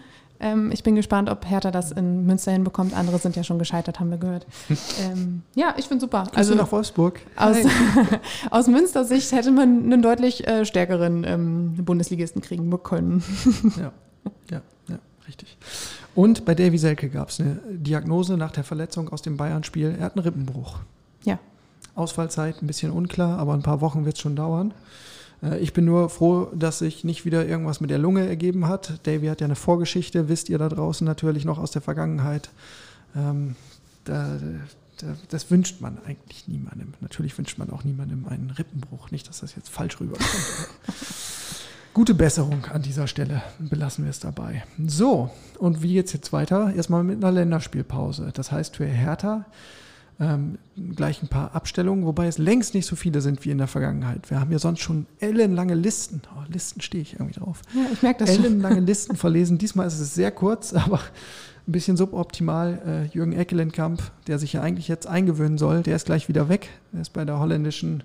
[0.41, 2.93] Ähm, ich bin gespannt, ob Hertha das in Münster hinbekommt.
[2.93, 4.45] Andere sind ja schon gescheitert, haben wir gehört.
[5.01, 6.27] ähm, ja, ich finde super.
[6.35, 7.21] Also nach Wolfsburg.
[7.37, 7.55] Aus,
[8.51, 13.23] aus Münster Sicht hätte man einen deutlich äh, stärkeren ähm, Bundesligisten kriegen können.
[13.77, 13.93] ja,
[14.51, 15.57] ja, ja, richtig.
[16.15, 19.95] Und bei Davy Selke gab es eine Diagnose nach der Verletzung aus dem Bayern-Spiel.
[19.97, 20.79] Er hat einen Rippenbruch.
[21.23, 21.39] Ja.
[21.95, 24.73] Ausfallzeit ein bisschen unklar, aber ein paar Wochen wird es schon dauern.
[25.41, 28.99] Äh, ich bin nur froh, dass sich nicht wieder irgendwas mit der Lunge ergeben hat.
[29.07, 32.49] Davy hat ja eine Vorgeschichte, wisst ihr da draußen natürlich noch aus der Vergangenheit.
[33.15, 33.55] Ähm,
[34.03, 34.37] da,
[34.97, 36.93] da, das wünscht man eigentlich niemandem.
[37.01, 39.11] Natürlich wünscht man auch niemandem einen Rippenbruch.
[39.11, 40.29] Nicht, dass das jetzt falsch rüberkommt.
[41.93, 43.41] Gute Besserung an dieser Stelle.
[43.57, 44.65] Belassen wir es dabei.
[44.85, 46.73] So, und wie geht es jetzt weiter?
[46.75, 48.31] Erstmal mit einer Länderspielpause.
[48.33, 49.45] Das heißt für Hertha
[50.20, 50.57] ähm,
[50.95, 54.30] gleich ein paar Abstellungen, wobei es längst nicht so viele sind wie in der Vergangenheit.
[54.30, 56.22] Wir haben ja sonst schon ellenlange Listen.
[56.36, 57.61] Oh, Listen stehe ich irgendwie drauf.
[57.74, 58.86] Ja, ich merke das Ellenlange schon.
[58.86, 59.57] Listen verlesen.
[59.57, 60.99] Diesmal ist es sehr kurz, aber
[61.68, 63.09] ein bisschen suboptimal.
[63.11, 66.70] Äh, Jürgen Eckelenkamp, der sich ja eigentlich jetzt eingewöhnen soll, der ist gleich wieder weg.
[66.93, 68.03] Der ist bei der holländischen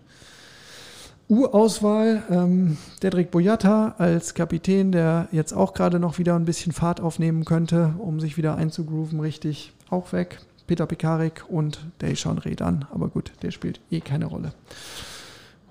[1.29, 2.25] U-Auswahl.
[2.29, 7.45] Ähm, Dedrick Boyata als Kapitän, der jetzt auch gerade noch wieder ein bisschen Fahrt aufnehmen
[7.45, 10.41] könnte, um sich wieder einzugrooven, richtig auch weg.
[10.71, 12.85] Peter Pekarik und Dejan Redan.
[12.93, 14.53] Aber gut, der spielt eh keine Rolle.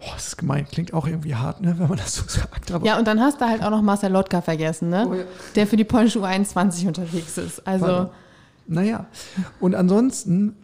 [0.01, 0.67] Oh, das ist gemein.
[0.69, 2.69] Klingt auch irgendwie hart, ne, wenn man das so sagt.
[2.83, 5.07] ja, und dann hast du halt auch noch Marcel Lotka vergessen, ne?
[5.09, 5.23] Oh, ja.
[5.55, 7.65] der für die polnische U21 unterwegs ist.
[7.65, 7.85] Also.
[7.85, 8.11] Warte.
[8.67, 9.05] Naja,
[9.61, 10.57] und ansonsten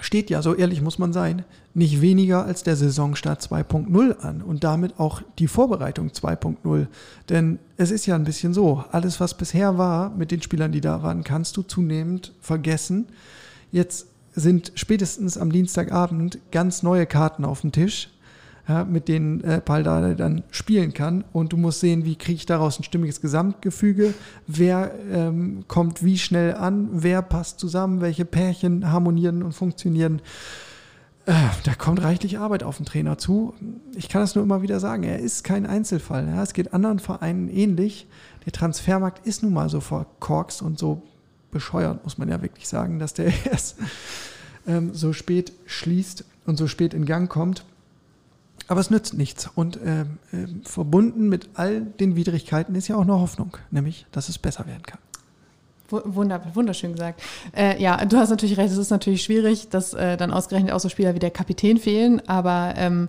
[0.00, 1.44] steht ja, so ehrlich muss man sein,
[1.74, 6.86] nicht weniger als der Saisonstart 2.0 an und damit auch die Vorbereitung 2.0.
[7.28, 10.80] Denn es ist ja ein bisschen so, alles was bisher war mit den Spielern, die
[10.80, 13.08] da waren, kannst du zunehmend vergessen.
[13.70, 18.10] Jetzt sind spätestens am Dienstagabend ganz neue Karten auf dem Tisch
[18.70, 21.24] ja, mit denen äh, Paldada dann spielen kann.
[21.32, 24.14] Und du musst sehen, wie kriege ich daraus ein stimmiges Gesamtgefüge,
[24.46, 30.22] wer ähm, kommt wie schnell an, wer passt zusammen, welche Pärchen harmonieren und funktionieren.
[31.26, 31.32] Äh,
[31.64, 33.54] da kommt reichlich Arbeit auf den Trainer zu.
[33.96, 36.28] Ich kann das nur immer wieder sagen, er ist kein Einzelfall.
[36.28, 36.42] Ja.
[36.42, 38.06] Es geht anderen Vereinen ähnlich.
[38.46, 41.02] Der Transfermarkt ist nun mal so verkorkst und so
[41.50, 43.76] bescheuert, muss man ja wirklich sagen, dass der erst
[44.66, 47.64] ähm, so spät schließt und so spät in Gang kommt.
[48.68, 49.50] Aber es nützt nichts.
[49.54, 50.06] Und äh, äh,
[50.64, 54.84] verbunden mit all den Widrigkeiten ist ja auch eine Hoffnung, nämlich, dass es besser werden
[54.84, 55.00] kann.
[55.90, 57.20] Wunder, wunderschön gesagt.
[57.56, 60.78] Äh, ja, du hast natürlich recht, es ist natürlich schwierig, dass äh, dann ausgerechnet auch
[60.78, 63.08] so Spieler wie der Kapitän fehlen, aber ähm,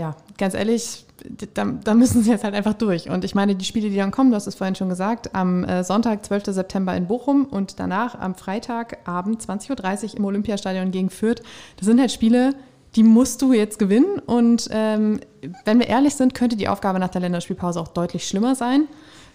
[0.00, 1.04] ja, ganz ehrlich,
[1.52, 3.10] da, da, müssen sie jetzt halt einfach durch.
[3.10, 5.62] Und ich meine, die Spiele, die dann kommen, du hast es vorhin schon gesagt, am
[5.64, 6.46] äh, Sonntag, 12.
[6.46, 11.42] September in Bochum und danach am Freitagabend 20.30 Uhr im Olympiastadion gegen Fürth,
[11.76, 12.54] das sind halt Spiele,
[12.96, 14.18] die musst du jetzt gewinnen.
[14.20, 15.20] Und ähm,
[15.66, 18.88] wenn wir ehrlich sind, könnte die Aufgabe nach der Länderspielpause auch deutlich schlimmer sein.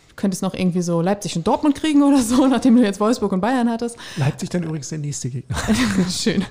[0.10, 3.32] Du könntest noch irgendwie so Leipzig und Dortmund kriegen oder so, nachdem du jetzt Wolfsburg
[3.34, 3.98] und Bayern hattest.
[4.18, 5.56] Leipzig dann übrigens der nächste Gegner.
[6.10, 6.44] Schön.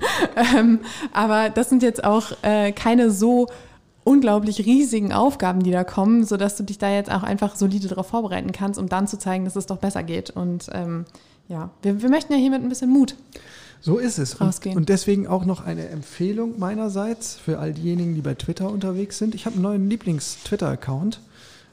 [0.55, 0.79] Ähm,
[1.11, 3.47] aber das sind jetzt auch äh, keine so
[4.05, 8.07] unglaublich riesigen Aufgaben, die da kommen, sodass du dich da jetzt auch einfach solide darauf
[8.07, 10.29] vorbereiten kannst, um dann zu zeigen, dass es doch besser geht.
[10.29, 11.03] Und ähm,
[11.49, 13.15] ja, wir, wir möchten ja hiermit ein bisschen Mut
[13.85, 14.33] so ist es.
[14.33, 19.19] Und, und, deswegen auch noch eine Empfehlung meinerseits für all diejenigen, die bei Twitter unterwegs
[19.19, 19.35] sind.
[19.35, 21.19] Ich habe einen neuen Lieblings-Twitter-Account,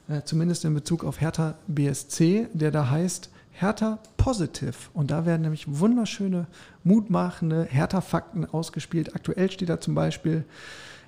[0.09, 4.73] äh, zumindest in Bezug auf Hertha BSC, der da heißt Hertha Positive.
[4.93, 6.47] Und da werden nämlich wunderschöne,
[6.83, 9.15] mutmachende Hertha-Fakten ausgespielt.
[9.15, 10.43] Aktuell steht da zum Beispiel,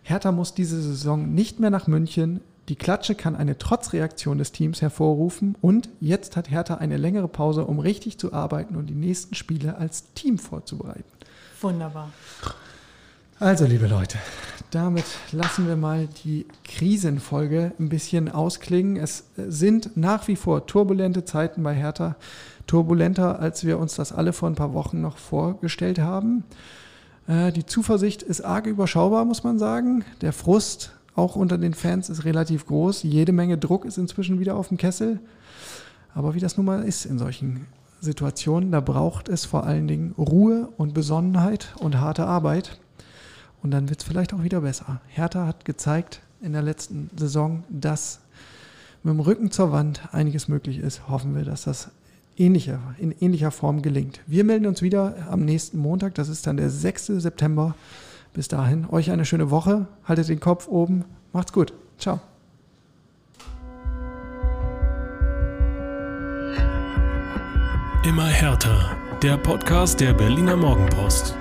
[0.04, 2.42] Hertha muss diese Saison nicht mehr nach München.
[2.70, 7.66] Die Klatsche kann eine Trotzreaktion des Teams hervorrufen und jetzt hat Hertha eine längere Pause,
[7.66, 11.04] um richtig zu arbeiten und die nächsten Spiele als Team vorzubereiten.
[11.62, 12.12] Wunderbar.
[13.38, 14.18] Also, liebe Leute,
[14.72, 18.96] damit lassen wir mal die Krisenfolge ein bisschen ausklingen.
[18.96, 22.16] Es sind nach wie vor turbulente Zeiten bei Hertha,
[22.66, 26.46] turbulenter, als wir uns das alle vor ein paar Wochen noch vorgestellt haben.
[27.28, 30.06] Äh, die Zuversicht ist arg überschaubar, muss man sagen.
[30.22, 33.04] Der Frust auch unter den Fans ist relativ groß.
[33.04, 35.20] Jede Menge Druck ist inzwischen wieder auf dem Kessel.
[36.14, 37.66] Aber wie das nun mal ist in solchen
[38.00, 42.80] Situationen, da braucht es vor allen Dingen Ruhe und Besonnenheit und harte Arbeit.
[43.66, 45.02] Und dann wird es vielleicht auch wieder besser.
[45.08, 48.20] Hertha hat gezeigt in der letzten Saison, dass
[49.02, 51.10] mit dem Rücken zur Wand einiges möglich ist.
[51.10, 51.90] Hoffen wir, dass das
[52.38, 54.20] ähnlicher, in ähnlicher Form gelingt.
[54.28, 56.14] Wir melden uns wieder am nächsten Montag.
[56.14, 57.08] Das ist dann der 6.
[57.08, 57.74] September
[58.36, 59.88] bis dahin, euch eine schöne Woche.
[60.04, 61.04] Haltet den Kopf oben.
[61.34, 61.74] Macht's gut.
[61.98, 62.20] Ciao.
[68.04, 68.96] Immer härter.
[69.24, 71.36] Der Podcast der Berliner Morgenpost.